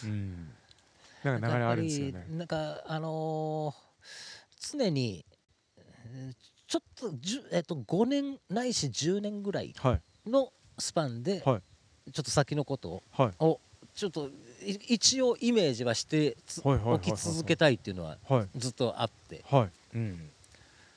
[0.04, 0.50] うん、
[1.24, 2.26] なんか流れあるんですよね。
[2.32, 5.26] なんかあのー、常に
[6.72, 7.12] ちょっと
[7.52, 9.76] えっと5年ないし10年ぐらい
[10.26, 11.62] のスパンで、ちょっ
[12.14, 13.04] と先のこと
[13.40, 13.60] を
[13.94, 14.30] ちょっと
[14.88, 18.18] 一応イメージはしておき続けたいっていうのは
[18.56, 19.44] ずっとあって、
[19.94, 20.30] うん、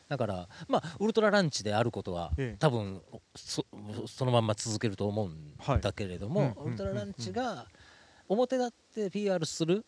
[0.08, 3.02] だからまあウルトラランチであることは、ええ、多分
[3.34, 3.66] そ
[4.06, 7.66] そのまんま続けると思うんだけれども、ウルトラランチが
[8.28, 9.84] 表立って PR する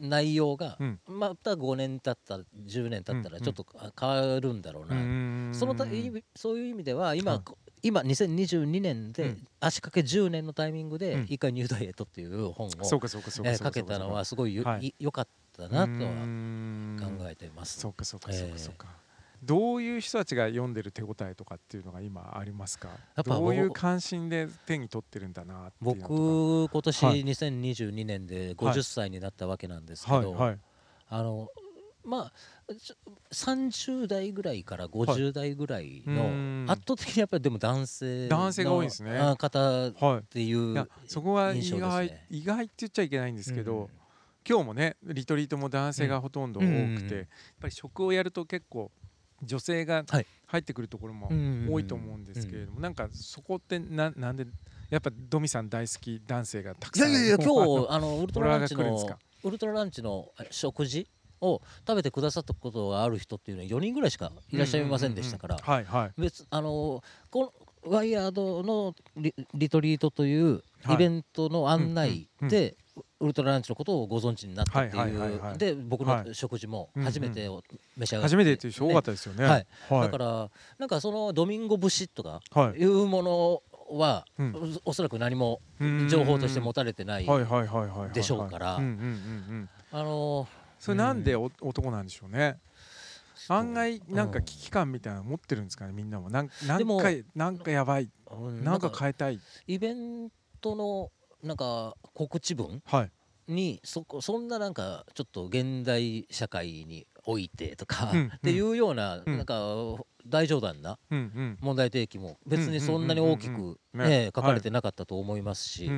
[0.00, 3.64] 内容が、うん、また5年経った10年経ったらちょっと
[3.98, 5.84] 変わるんだろうな、うん、そのた
[6.34, 7.42] そういう意味では今、
[7.82, 16.10] 今2022年で足掛け10年のタイミングで「一回ニューダイエット」っていう本をかけたのはすごいよ,、はい、よかったなとは
[17.18, 17.78] 考えてます。
[17.78, 18.86] そうかそうかそうかそうか、
[19.42, 22.90] どういう人たちが読んでる手応えとかっていうのが今ありますか？
[23.24, 30.58] どういう関心で手に取ってるんだな僕今年2022年で50歳になったわけなんですけど、はいはい、
[31.10, 31.48] あの
[32.04, 32.32] まあ
[33.32, 39.18] 30代ぐらいから50代ぐらいの圧倒的にやっぱりでも男性男性が多いですね。
[39.38, 43.88] 方っていう、はい、そこは意外意外って言っちゃいけないんですけど、うん、
[44.48, 47.26] 今日もねリトリートも男性がほとんど多くて、やっ
[47.60, 48.90] ぱり食をやると結構
[49.42, 50.04] 女性が
[50.46, 51.30] 入ってくるところも
[51.70, 54.46] 多いと思うんですけれども、なんかそこってななんで
[54.90, 61.08] やっぱドミさん大好き男性がたくさんいやいや 今日あのウルトラランチのウルトラランチの食事
[61.40, 65.56] を食べてくださったことがある人っていうのは4人ぐらいしかいらっしゃいませんでしたから。
[66.16, 67.52] 別あのこ
[67.84, 72.76] のワイヤードのリリトリートというイベントの案内で
[73.20, 75.58] ウルトラランチのことをご存知になったっていう。
[75.58, 77.62] で僕の食事も初めてを
[77.96, 79.66] 召し上がって、初めてっていう人多かったですよね、はい。
[79.90, 82.40] だからなんかそのドミンゴ節とか
[82.76, 82.84] い。
[82.84, 83.62] うもの
[83.98, 84.24] は、
[84.84, 85.60] おそらく何も
[86.08, 87.26] 情報として持たれてない
[88.12, 88.76] でしょうから。
[88.76, 88.80] あ
[90.02, 90.46] の
[90.78, 92.58] それなんで男なんでしょうね？
[93.48, 96.28] 案外なんか危機感みたいなの持ってるんですかねみんなも。
[96.28, 98.10] なんなんかなんかやばい。
[98.62, 99.40] なんか変えたい。
[99.66, 100.28] イベン
[100.60, 101.10] トの
[101.42, 102.82] なんか告知文
[103.48, 109.74] にそこそんななんかちょっと現代社会においてとか、うんっていうような、なんか
[110.26, 110.98] 大冗談な
[111.60, 115.90] 問題提起も別にそんなに大きく、ね書かれてなかったと思いますし、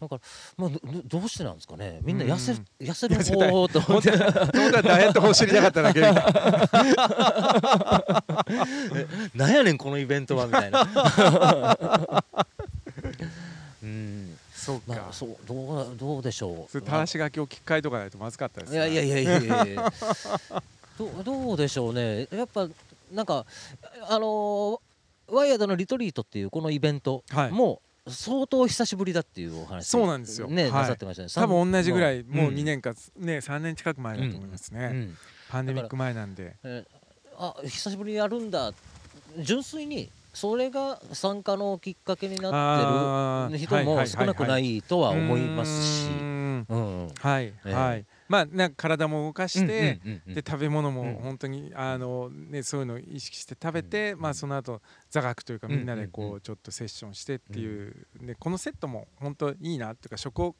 [0.00, 0.20] だから、
[0.56, 0.70] まあ、
[1.06, 1.98] どうしてなんですかね？
[2.02, 6.00] みんな痩せ,、痩せる方法と思って本当はダイエット法知りたかっただけ。
[9.34, 10.86] なんやねんこのイベントはみたいな。
[14.68, 16.70] そうか、まあ、そうどうどうでしょう。
[16.70, 19.64] それし書きを聞き換えとかないとまずかったです、ね、いやいやいやいや。
[19.64, 19.92] い や
[20.98, 22.28] どどうでしょうね。
[22.30, 22.68] やっぱ
[23.10, 23.46] なんか
[24.10, 24.80] あのー、
[25.28, 31.28] ワイヤードのリトリートっていうこのイベントも、相当久しぶりだっていうお話、そうなんですよ、ね、はい、なさってましたね。
[31.32, 34.96] 多分同じぐらいもう2年か、うん、ね3年近く前だと思いますね、うん。
[34.96, 38.74] うん、パンデミック前なんで、えー、あ久しぶりにやるんだ。
[39.38, 46.08] 純粋にそれが参加のきっかけになってる人も少なくないとは思いますし。
[47.20, 48.06] はいはい。
[48.28, 60.56] まあなんか体も動かしてで食べ物も本当にあのねそういうのを意識して食べてまあその後座学というかみんなでこうちょっとセッションしてっていうでこのセットも本当いいなっていうか食を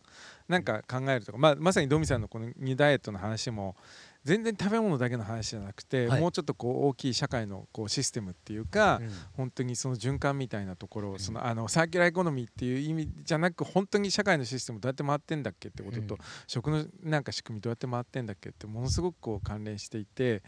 [0.49, 3.77] なんか考えるとかまあまさにドミさんのこの New Diet の話も
[4.25, 20.43] 全然食べ物だけの話じゃなくて、はい、もうちょっとこう大きい社会のこうシステムっていうか、うん、本当にその循環みたいなところ、うん、そのあのサーキュラーエコノミーっていう意味じゃなく本当に社会のシステムどうやって回ってんだっけってことと、うん、食のなんか仕組みどうやって回ってんだっけってものすごくこう関連していて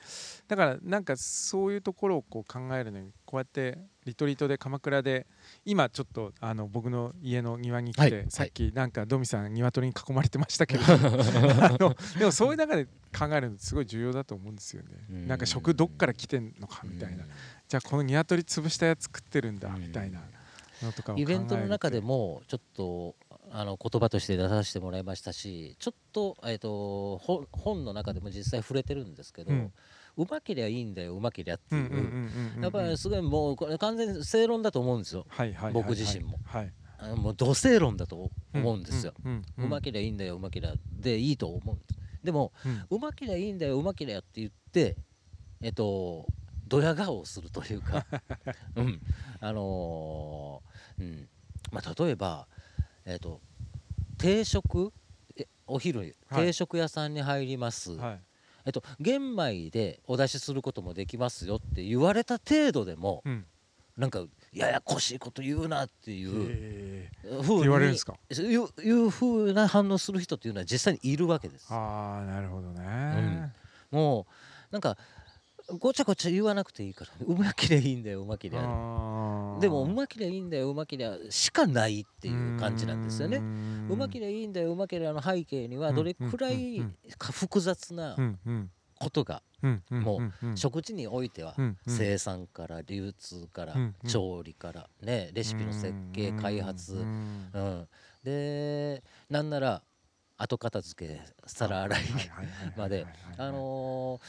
[0.49, 5.24] だからなんかそういうところをこう考えるのにこうやってリトリートで鎌倉で
[5.64, 15.26] 今ちょっとあの僕の家の庭に来て、はい、さっきなんかドミさん鶏に囲まれてましたけど あのでもそういう中で考えるのすごい重要だと思うんですよね。
[15.28, 17.24] なんか食どっから来てんのかみたいな。
[17.68, 20.20] じゃあこの鶏潰したやつ食ってるんだみたいな
[20.83, 23.14] のとかイベントの中でもちょっと
[23.53, 27.18] あの言葉として出させてもらいましたしちょっと,、えーと、
[27.53, 29.72] 本の中でも実際触れてるんですけど、うん、
[30.17, 31.79] うまけりゃいいんだようまけりゃってう。
[31.79, 31.83] ん
[32.57, 35.27] いう,、やっぱりすごいもうこれ完全に正論だと思うんですよ。
[35.73, 36.39] 僕自身も。
[36.45, 36.73] はい。
[37.17, 39.15] もう土正論だと思うんですよ、
[39.57, 41.79] うまけりゃいいんだようまけりゃでいいと思うん
[42.23, 42.53] でも
[42.91, 44.97] うまけりゃいいんだようまけりゃって言って
[45.63, 46.27] えっと
[46.69, 48.07] ドヤ顔をするというか、
[48.77, 49.01] うん、
[49.41, 51.29] あのーうん。
[51.73, 52.47] まあ、例えば、
[53.05, 53.41] えっと
[54.19, 54.93] 定食
[55.37, 56.47] えお昼はい。
[56.47, 58.21] 定食屋さんに入ります、はい
[58.71, 63.45] えっと、玄米でお出しすることもできますよって言われた程度でも、うん。
[63.97, 66.31] なんかややこしいこと言うなっていう
[67.43, 68.14] ふうに言われるんですか？
[68.31, 71.66] いういうふうな反応する人っていうのは実際にいるわけです。
[71.71, 73.53] ああなるほどね。
[73.91, 74.27] も
[74.71, 74.97] うなんか
[75.79, 78.57] ごちゃごちゃ言わなくていいからうまけりゃいいんだようまけり
[79.61, 83.39] でもうまけりゃいいんだようまけりゃしかないっていう感じなんですよね。
[83.39, 83.89] ん。
[83.91, 86.85] うまけりゃいいんだようまけりゃの背景にはどれくらうんい
[87.19, 88.17] 複雑な
[88.99, 89.43] ことが
[89.91, 91.55] もう食事においては
[91.87, 93.75] 生産から流通から
[94.07, 97.89] 調理からねレシピの設計開発うんうん。
[98.25, 99.83] でなんなら
[100.43, 102.01] 後片付け皿洗い
[102.76, 103.07] まで。
[103.36, 104.20] あの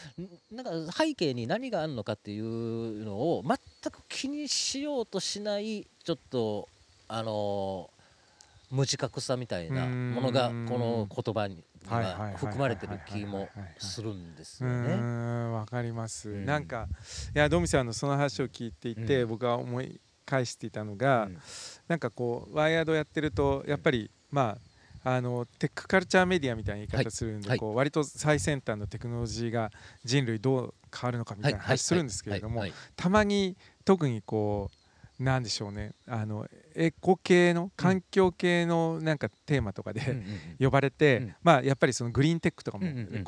[0.52, 3.58] なんか背景に何があるのかっていうのを全
[3.92, 6.68] く気にしようとしないちょっと
[7.08, 8.02] あのー
[8.72, 10.66] 無自覚さみたいなものがうん。
[10.66, 11.62] この言葉に
[12.38, 15.54] 含まれてる気もするんですうよね。
[15.54, 16.46] わかります、うん。
[16.46, 16.88] なんか
[17.36, 19.30] いやドミさんのその話を聞いていて、うん。
[19.30, 21.38] 僕は思い返していたのが、うん。
[21.90, 24.71] なんかこう WIRED やってるとやっぱり、まあ
[25.04, 27.60] あのテックカルチャーメディアみたいな言い方するんで、はい。
[27.60, 29.72] こう割と最先端のテクノロジーが
[30.04, 32.64] 人類どう変わるのかみたいな話するんですけれども、
[32.96, 34.70] たまに特にこ
[35.20, 35.94] うなんでしょうね。
[36.08, 40.24] あのエコ系の環境系のなんかテーマとかで、
[40.60, 42.86] 呼ばれて、まあやっぱりそのグリーンテックとかも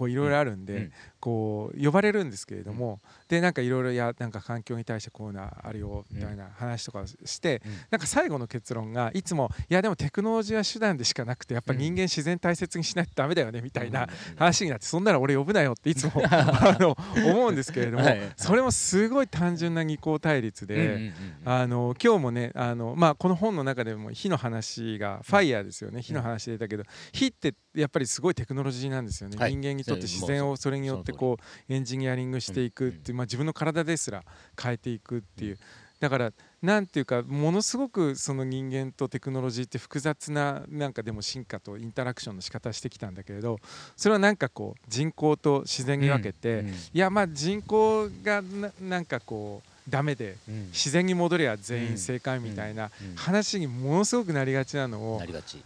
[0.08, 21.14] いろいろあるんで、こう呼ばれるんですけれども、でなんかいろいろやなんか環境に対してこういうのあるよみたいな話とかをして、なんか最後の結論がいつもいやでもテクノロジーは手段でしかなくてやっぱ人間自然大切にしないとダメだよねみたいな話になってそんなら俺呼ぶなよっていつもあの思うんですけれども、それもすごい単純な二項対立で。
[21.46, 26.02] あの今日もねあの、まあ、この本の中でも火の話がファイヤーですよね。
[26.02, 29.52] 火の話出たけど火ってやっぱりすごいテクノロジーなんですよね、はい。
[29.52, 34.24] 人間にとって自然をそれによってこうエンジニアリングしていくっていう、まあ、自分の体ですら
[34.62, 35.58] 変えていくっていう。
[36.00, 43.58] だからなんていうかものすごくその人間とテクノロジーって複雑ななんかでも進化とインタラクションの仕方してきたんだけれど
[43.96, 50.66] それはなんかこう人口と自然に分けて、いやまあ人口がななんかこうダメでうん。
[50.68, 55.64] 自然に戻りゃ全員正解みたいな話にものすごくなりがちなのをなりがち。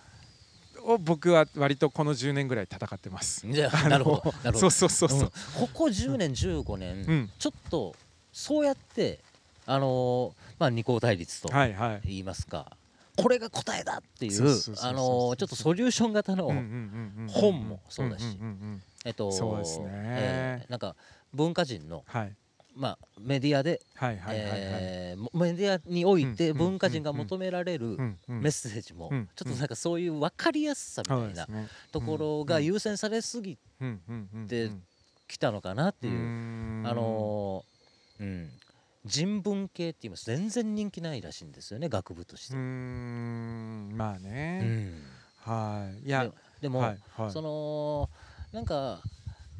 [0.83, 3.45] を僕は割とこの10年ぐらい戦ってます。
[3.45, 4.31] じ ゃなるほど。
[4.43, 4.59] なるほど。
[4.59, 5.19] そうそうそうそう。
[5.19, 5.27] うん。
[5.29, 7.31] ここ10年15年、うん。
[7.37, 7.95] ちょっと
[8.31, 9.19] そうやって
[9.65, 12.01] あのーまあ二項対立とはいはい。
[12.05, 12.77] 言いますか、
[13.17, 16.45] これが答えだっていうあのーちょっとソリューション型の、
[17.27, 18.25] 本もそうだし
[19.05, 19.85] えっとそうですね。
[19.89, 20.95] えーなんか
[21.33, 22.33] 文化人のはい
[22.77, 27.97] まあメディアで、メディアにおいてうん文化人が求められる
[28.27, 31.47] メッセージもうんちょっとなんかそういう分かりやすさみたいな
[31.91, 33.57] ところが優先されすぎ
[34.47, 34.69] て
[35.27, 36.13] きたのかなっていう。
[36.13, 36.83] ん。
[36.85, 38.49] あのーうん、
[39.05, 40.25] 人文系って言います。
[40.25, 42.55] 全然人気ないらしいんですよね学部として。
[42.55, 45.03] まあうね、ん。
[45.41, 46.07] はい。
[46.07, 47.31] いやででも、はいはい。
[47.31, 48.09] その
[48.51, 49.01] なんか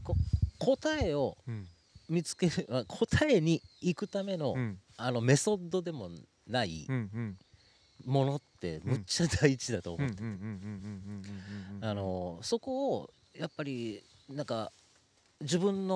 [0.03, 0.15] こ
[0.59, 1.68] 答えをうん
[2.10, 6.10] 見つける答えに行くための,うん、あのメソッドでも
[6.47, 6.88] ない
[8.05, 10.16] ものってむっちゃ大事だと思って。
[10.16, 10.24] て
[12.43, 14.72] そこをやっぱりなんか
[15.41, 15.95] 自分の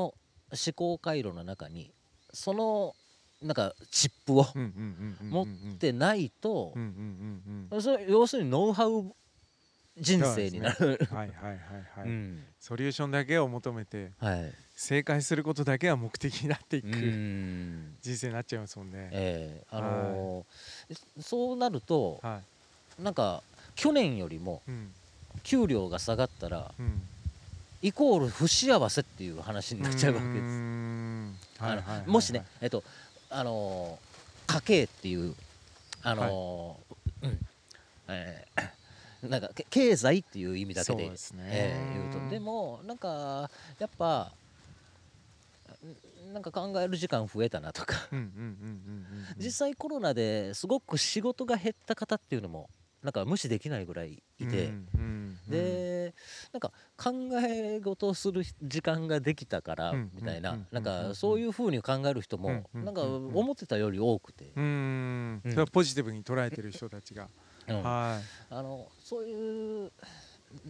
[0.52, 1.92] 思考回路の中に
[2.34, 2.94] その
[3.42, 4.46] なんかチップを
[5.24, 5.48] 持っ
[5.78, 6.74] てないと
[7.72, 9.12] 要するにノウハウ
[9.98, 11.58] 人生になる、ね、はいはいはい
[12.00, 12.08] はい、
[12.60, 16.88] ソリューションだけを求めて、はい、正解することだけが目的になっていく。
[16.88, 17.96] うん。
[18.02, 19.10] 人生になっちゃいますもんね。
[19.12, 19.66] ええ。
[19.70, 22.42] あのーそうなるとは
[23.00, 23.44] なんか
[23.76, 24.64] 去年よりも
[25.44, 27.00] 給料が下がったらうん。
[27.84, 30.42] イコール不幸せっていう話になっちゃうわけです。
[30.42, 31.36] ん。
[31.60, 32.08] はいはいはいはい。
[32.10, 32.84] もしね、えっと
[33.30, 35.36] あのー家計っていう
[36.02, 37.38] あのーうん。
[38.10, 41.44] えーなんかけ経済っていう意味だけでですね。
[41.46, 42.30] えー言うと。
[42.34, 44.41] でもなんかやっぱん
[46.32, 47.96] なんか考える時間増えたなとか。
[49.38, 52.70] 実際コロナですごく仕事が減った方っていうのも
[53.04, 54.74] なんか無視できないぐらいいて、
[55.48, 56.14] で
[56.54, 57.12] なんか考
[57.48, 60.80] え事をする時間ができたからうんみたいな、うんな。
[60.80, 65.42] んかそういうふうに考える人も、うんなんか思ってたより多くて、うん。
[65.44, 65.52] うん。
[65.52, 67.28] それはポジティブに捉えてる人たちが、
[67.68, 67.84] うん。
[67.84, 69.92] はあのそういう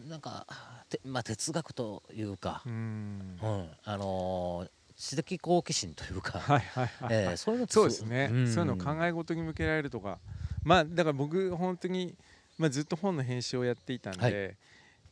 [0.08, 0.46] なんか
[0.90, 2.62] て、まあ、哲学というか。
[2.66, 3.40] い、う、ん。
[3.42, 3.70] うん。
[3.84, 4.68] あの
[5.02, 10.20] 知的好奇心というか、はいはいはい、えーそういうのそうですね、んそういうの考え事に向けられるとか
[10.64, 12.14] まあだから僕本当に、
[12.60, 14.56] まあ、ずっと本の編集をやっていたんで、はい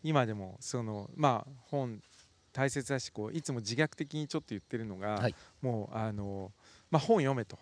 [0.01, 2.01] 今でもそのまあ本
[2.53, 6.53] 大切だしこういつも自虐的にちょっと言ってるのが、はいもうあの、
[6.89, 7.59] まあ、本読めと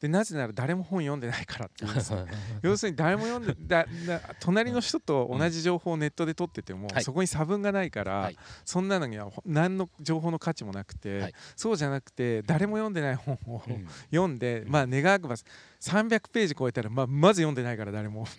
[0.00, 1.90] でなぜなら誰も本読んでないからっていう
[2.62, 11.34] 要するに誰も読んで だだ隣の人と同じ情報をネットで取ってても、はいそこに差分がないから、はいそんなのにはほ何の情報の価値もなくて、はい。
[11.56, 13.86] そうじゃなくて誰も読んでない本を、うん。
[14.10, 15.36] 読んで、まあ願わくば
[15.84, 18.26] 300ページ超えたら、まあ、まず読んでないから誰も。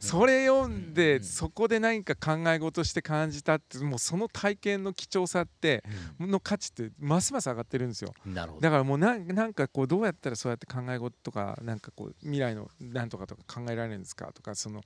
[0.00, 5.84] それ読んでそこで何か考え事して感じたってもうその体験の貴重さって
[6.18, 8.12] の価値ってますます上がってるんですよ。
[8.60, 14.82] だからもうなんかこうどうやったらそうやって考え事とかなんかこう未来のなんとかとか考えられるんですかとかその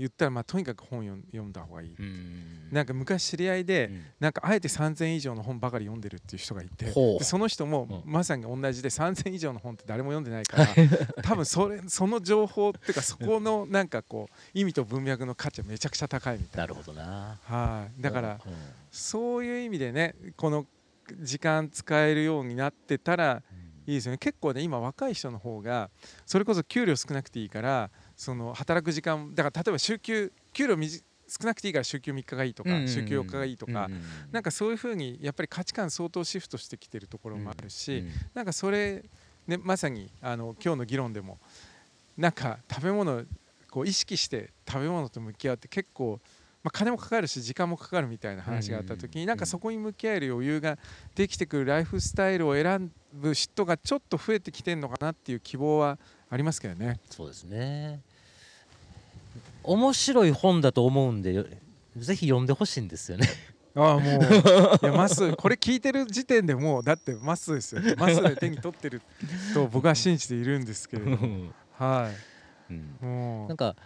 [0.00, 2.68] 言ったらまあとにかく本読ん読んだ方がいい、うん。
[2.70, 4.04] なんか昔知り合いで、うん。
[4.20, 6.92] なんかあえて3000以上の本ばかり読んでるっていう人がいて
[7.22, 8.12] その人もうん。
[8.12, 10.68] まさに同じで3000以上の本って誰も読んでないから
[11.22, 16.62] 多分それその情報っていうかそこのなんかこう意味と文脈の価値はめちゃくちゃ高いみたいな。
[16.62, 17.38] なるほどな。
[17.44, 18.02] はい。
[18.02, 18.52] だからうん。
[18.90, 20.66] そういう意味でねこの
[21.20, 23.42] 時間使えるようになってたら
[23.86, 24.18] いいですよね。
[24.18, 25.90] 結構ね今若い人の方が
[26.26, 27.90] それこそ給料少なくていいから
[28.20, 33.88] その働く時間だから例えば週休給料少なくていいから週休3日がいいとか、週休4日がいいとか、
[34.30, 39.04] なんかそういうふうにやっぱり価値観相当シフトしてきてるところもあるし、うんなんかそれ、
[39.46, 41.38] ね、まさにあの今日の議論でも
[42.18, 43.22] なんか食べ物
[43.70, 46.20] こう意識して食べ物と向き合うって結構、
[46.62, 50.76] まあ、金もかかるし時間もかかるみたいな話があった時に、うんなんかそこに向き合える余裕が
[51.14, 55.98] できてくるライフスタイルを選ぶ人がちょっと増えてきてるのかなっていう希望は
[56.28, 57.00] ありますけどね。
[57.08, 58.00] そうですね
[59.64, 61.32] 面白い本だと思うんで
[61.96, 63.28] ぜひ読んでほしいんですよね。
[63.74, 64.22] ああもう。
[64.82, 69.00] いやマスこれ聞いてる時点でもうだってマスですよマスで手に取ってる
[69.54, 71.10] と僕は信じているんですけれど。
[71.16, 72.08] もは
[72.68, 72.76] うん。
[73.02, 73.48] いもう。
[73.48, 73.76] なんか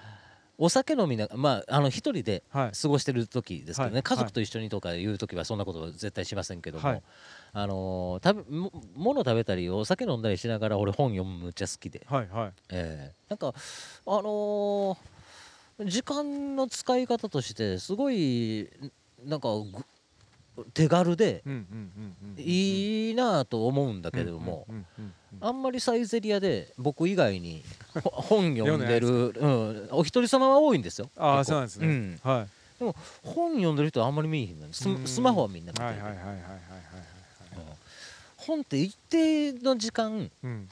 [0.57, 2.73] お酒飲みなまああの一人ではい。
[2.81, 4.03] 過ごしてる時ですけどね、はい。
[4.03, 7.03] 家族と一緒にとかいう時はそんなことは絶対しませんけども、はい。
[7.53, 12.53] あのー食べも物食べたりお酒飲んだりしながら俺本読むむっちゃ好きで、はいはい。
[12.71, 14.97] えーなんかあのー
[15.81, 18.69] 時間の使い方としてすごい
[19.25, 21.43] なんかぐ手軽で
[22.37, 24.67] いいなと思うんだけれども、
[25.41, 27.63] あんまりサイゼリアで僕以外に
[28.03, 31.11] ほ 本読んでる、うん、お一人様は多いんですよ。
[31.17, 32.21] あそうなんですね、うん。
[32.23, 32.49] はい。
[33.23, 35.07] 本読んでる人はあんまり見えへんのにスうん。
[35.07, 35.85] スマホはみんな見て。
[35.85, 35.91] る、
[38.37, 40.69] 本って一定の時間うん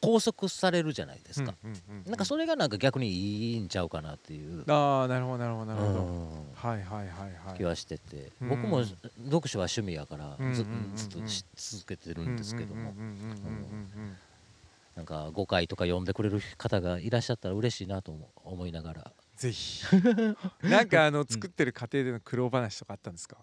[0.00, 1.54] 拘束されるじゃないですか、
[2.06, 6.52] なんかそれがなんか逆にいいんちゃうかなっていう、ああなるほどなるほどなるほど、うん。
[6.54, 7.56] はいはいはいはい。
[7.56, 8.48] 気はしてて、うん。
[8.48, 10.66] 僕も読書は趣味やからずっ
[11.08, 12.94] とし続けてるんですけども、
[14.94, 19.12] なんか5回とか読んでくれる方がいらっしゃったら嬉しいなと思思いながら。
[19.36, 19.84] ぜひ。
[20.62, 23.36] なんかあの作ってる過程での苦労話とかあったんですか、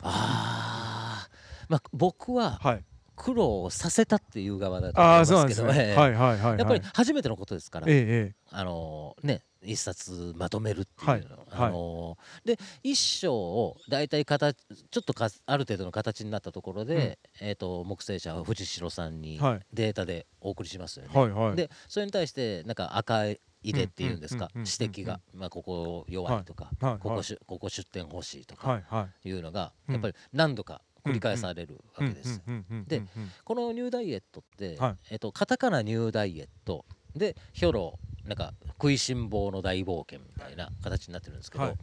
[0.00, 1.66] あー。
[1.68, 2.84] まあ僕ははい
[3.16, 5.94] 苦労をさせたっていう側だと思いますけどええ。
[5.96, 6.58] はいはいはいはい。
[6.58, 19.60] やっぱり初めてのことですから、えええあのね一冊まとめるっていうの、はいあので一章を大体形ちょっとかある程度の形になったところで、えー、と木星社藤代さんにはい。
[19.72, 21.10] データでお送りしますよね。
[21.14, 21.56] えはいはい。
[21.56, 24.44] でそれに対してなんか赤い入れっていうんですか？
[24.54, 29.94] うんうんうんうん指摘が、まあ、ここ弱いとか、はいはいここしここ出店欲しいとかはいうのがうん。
[29.94, 32.42] やっぱり何度か繰り返されるわけです。
[32.86, 33.02] で
[33.44, 36.84] このニューダイエットって、はいえっと、カタカナニューダイエット
[37.14, 41.74] でヒョロなんか食いしん坊の大冒険みたいな形になってるんですけど、はい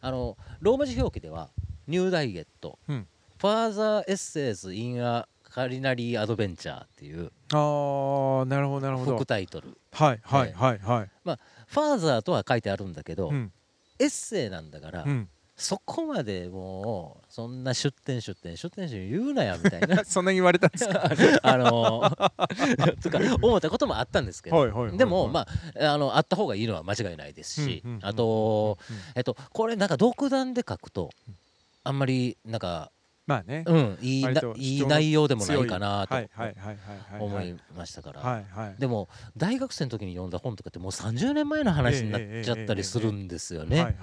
[0.00, 1.50] あのローマ字表記では
[1.88, 3.06] ニューダイエット、うん
[3.40, 13.52] ファーザーエッセイズ・イン・ア・カリナリー・アドベンチャーっていうあなるほどなるほど副タイトルはいはいええはいはいファーザーとは書いてあるんだけど、うん
[14.00, 15.28] エッセイなんだから、うん
[15.58, 20.04] そこまでもうそんな出店出店出店出店言うなやみたいな。
[20.06, 21.02] そんなに言われたんですか？
[21.42, 22.08] あの
[23.02, 25.48] とか思ったこともあったんですけど、でもま
[25.80, 28.78] ああのあった方がいいのは間違いないですし、うんうんうんあと、
[29.16, 31.10] えっとこれなんか独断で書くと
[31.82, 32.92] あんまりなんか
[33.26, 33.64] まあね。
[33.66, 34.26] うん、いい
[34.56, 36.14] いい内容でもな強いかなと
[37.18, 38.80] 思いましたから、はいはい。
[38.80, 43.96] でも大学生の時に読んだ本とかってもう30年前の話になっちゃったりするんですよね。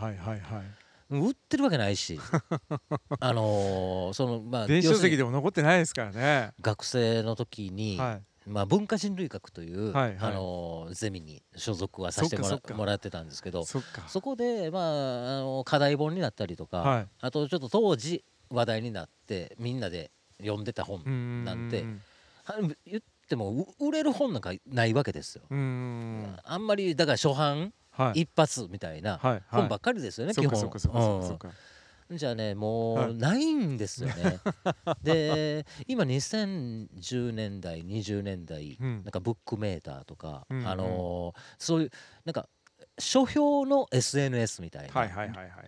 [1.09, 2.19] 売ってるわけないし。
[3.19, 6.53] あのーそのまあ電子書籍でも残ってないですからね。
[6.61, 8.21] 学生の時に、はい。
[8.47, 10.31] まあ、文化人類学という、はいはい。
[10.31, 13.81] あのーゼミに所属はさせてもらもらってたんですけどそ
[14.21, 17.07] こで、まあ、あの課題本になったりとか、はい。
[17.21, 21.85] あとちょっと当時話題になってみんなで読んでた本なんて
[22.43, 22.55] は
[22.85, 25.43] 言ってもう売れる本なんかないわけですよ。
[25.49, 27.71] あんまりだから初版はい
[28.13, 30.71] 一発みたいな本ばっかりですよね、基本。
[32.11, 34.39] じゃあねもはいうないんですよね。
[35.01, 39.01] で今2010年代20年代、うん。
[39.03, 40.67] なんかブックメーターとか、うんうん。
[40.67, 41.91] あのーそういう
[42.25, 42.47] なんか
[42.99, 45.07] 書評の SNS みたいな、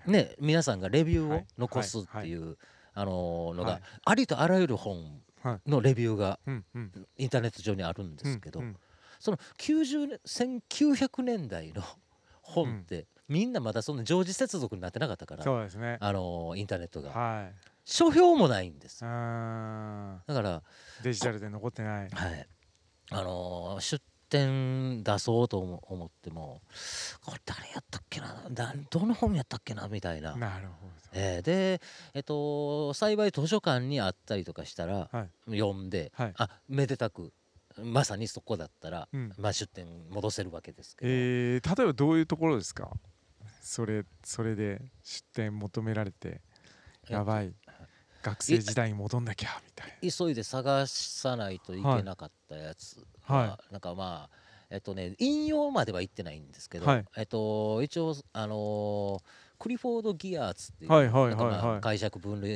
[0.06, 2.58] ね、皆さんがレビューをはい残すっていう、
[2.94, 3.82] あのーのが、はい。
[4.06, 5.70] ありとあらゆる本はい。
[5.70, 6.40] のレビューが
[7.18, 8.78] インターネット上にあるんですけど、うんうん。
[9.20, 11.82] その90年1900年代の
[12.48, 15.98] 本って、みんなまだそんな常時接続になってなかったから、そうですね。
[15.99, 17.11] あのーインターネットが。
[17.11, 17.53] はい。
[17.86, 19.02] 書評もないんです。
[19.02, 19.14] だか
[20.28, 22.10] ら、ーデジタルで残ってない。
[22.10, 22.48] はい。
[23.11, 26.61] あのー出展出そうと思思っても
[27.24, 30.36] これ誰やったっけなだどの本やったっけなみたいな。
[30.36, 31.82] なるほえーで、
[32.14, 35.56] えっと、幸い図書館にあったりとかしたら、はい。
[35.57, 36.34] 読んで、はい。
[36.38, 37.32] あめでたく
[37.84, 39.34] まさにそこだったら、うん。
[39.38, 42.90] まあ、出店戻せるわけですけど、えー例えばどういうところですか？
[43.62, 46.41] それそれで出店求められて
[47.10, 47.54] やばい
[48.22, 54.38] 学生時代に戻んなきゃみたい急いで探さないといけなかったやつは、はなんかまあ
[54.70, 57.06] えっとね引用までは言ってないんですけど、はい。
[57.18, 59.24] えっと一応あのー
[59.60, 62.54] クリフォード・ギアーツっていう、はいはいはい解釈分類、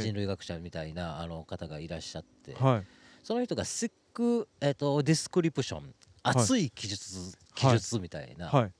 [0.00, 2.84] 人類学者みたいなあの方がいらっしゃって、なはい。
[3.22, 8.72] その人がシック、えっとディスクリプション熱い記述、記述みたいな、はい。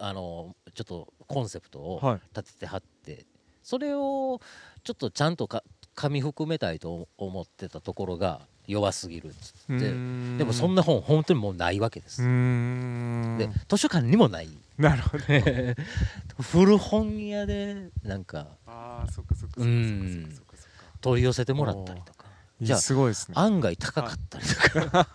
[0.00, 2.20] あのちょっとコンセプトをはい。
[2.36, 3.24] 立ててはって
[3.62, 4.40] それを
[4.84, 5.64] ちょっとちゃんとか
[5.96, 9.86] 噛み含めたいと思ってたところが弱すぎるっつうって
[10.38, 12.20] でもそんな本本当にもうないわけです。
[12.22, 14.48] で図書館にもない。
[14.78, 15.24] なるほど。
[16.42, 20.86] 古本屋でなんかああそっかそっかそっかそっかうんそっかそっか。
[21.00, 22.11] 取り寄せてもらったりとか
[22.62, 23.34] じゃあすごいですね。
[23.36, 25.08] 案外高かったりとか、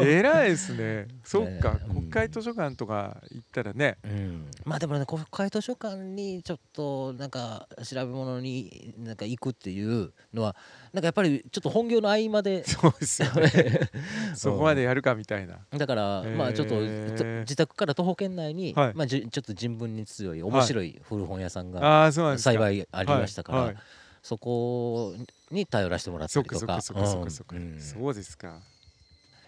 [0.00, 1.08] 偉いですね。
[1.22, 3.98] そっか国会図書館とか行ったらね。
[4.04, 10.56] うん、まあでもね国会図書館にちょっとなんか調べ物になんか行くっていうのは
[10.94, 12.64] なんかやっぱりちょっと本業の合間で。
[12.64, 13.90] そうですよね。
[14.34, 15.58] そこまでやるかみたいな。
[15.76, 18.94] だから、まあちょっと自宅から徒歩圏内に、はい。
[18.94, 22.52] まあ、ちょっと人文に強い面白い古本屋さんがああそうなんですか。
[22.52, 23.66] 幸いありましたから、はい。
[23.68, 23.76] はい
[24.24, 25.14] そこ
[25.50, 26.66] に頼らせてもらったりとか。
[26.66, 28.58] かそうですか。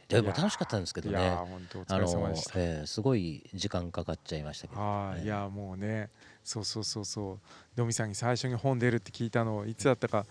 [0.06, 1.26] でも楽しかったんですけどいやね
[1.88, 2.06] あの
[2.54, 6.10] えーすごい時間かかっちゃいましたけど、はい、ねいやもうね。
[6.44, 7.38] そうそうそうそう。
[7.74, 10.26] ドミさんに最初に本出るって聞いたのいつだったか。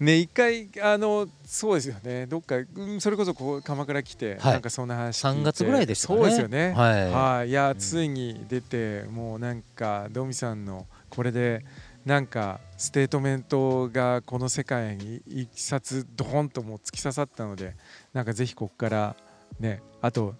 [0.00, 2.26] ね一回あのそうですよね。
[2.26, 4.52] どっか、うん、それこそこう鎌倉来て、はい。
[4.54, 5.40] なんかそんな話聞いて。
[5.40, 6.16] 3月ぐらいでしね。
[6.16, 6.72] そうですよね。
[6.72, 7.46] はい。
[7.46, 7.78] い、いやうん。
[7.78, 11.64] ついに出て、もうなんかドミさんのこれで
[12.04, 17.76] なんかステートメントがこの世界に一冊ドーンともう突き刺さったので
[18.12, 19.16] なんかぜひここから
[19.58, 20.34] ねあと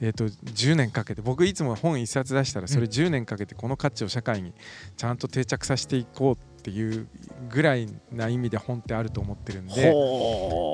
[0.00, 4.52] えー、と10年かけて僕いつも本一冊出したらそれうん10年かけてこの価値を社会に
[4.96, 7.06] ちゃんと定着させていこうっていう
[7.48, 9.94] ぐらいな意味で本ってあると思ってるんで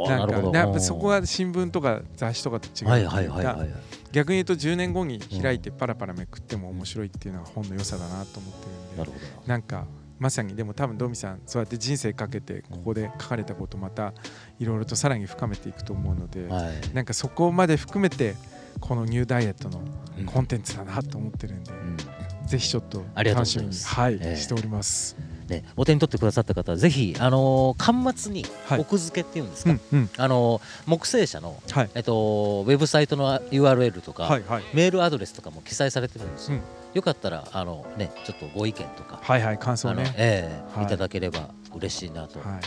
[0.08, 0.58] なんるほど。
[0.58, 2.88] やっぱそこは新聞とか雑誌とかと違う。
[2.88, 3.68] はいとはいいうはいはい。
[3.68, 3.76] か
[4.12, 8.66] 逆に言うと10年後に開いてパラパラめくっても面白いっていうのが本の良さだなと思って
[9.02, 9.86] るんでなんか
[10.18, 14.12] まさにでも多分ドミさんそうやって人生かけてここで書かれたことまた
[14.58, 16.94] いろいろとさらに深めていくと思うので、なはい。
[16.94, 18.34] なんかそこまで含めて
[18.80, 19.80] このニューダイエットの
[20.18, 20.26] うん。
[20.26, 21.96] コンテンツだなと思ってるんで、うん。
[22.46, 24.36] ぜひちょっと楽しみにはい、ええ。
[24.36, 25.16] しております。
[25.48, 28.80] ね、お手に取ってくださった方はぜひ、あのー端末にはい。
[28.80, 30.10] 奥付けっていうんですか、うんうん。
[30.16, 31.90] あのー木星社の、はい。
[31.94, 34.62] えっと、ウェブサイトの URL とか、はいはい。
[34.74, 36.62] メールアドレスとかも記載されてるんですよ、うん
[36.98, 40.12] よかったらあの、ね、ちょっとご意見とか、はいはい感想ね。
[40.16, 42.60] ええはいいただければ嬉しいなと、はい。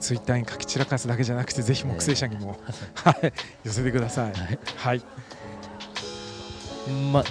[0.00, 2.58] ツイッターに書き散らかすだけじゃなくてぜひ木星社にも、
[2.94, 3.32] はい
[3.64, 4.32] 寄せてください。
[4.32, 5.02] はいはい。
[7.12, 7.24] ま、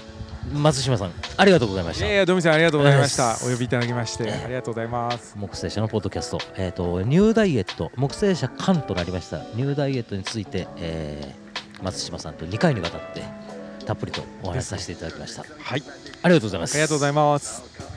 [0.53, 3.35] 松島さんありがとうございましたいやいやドミさんありがとうございました。
[3.45, 5.35] お呼びいただきましてありがとうございます。
[5.37, 11.45] 木星社のポッドキャスト、えー、とニューダイエット木星社間となりましたニューダイエットについて、えー
[11.81, 13.23] 松島さんと2回にわたって
[13.85, 15.83] たっぷりとお話しさせていただきました、はい。
[16.23, 17.94] ありがとうございますありがとうございます。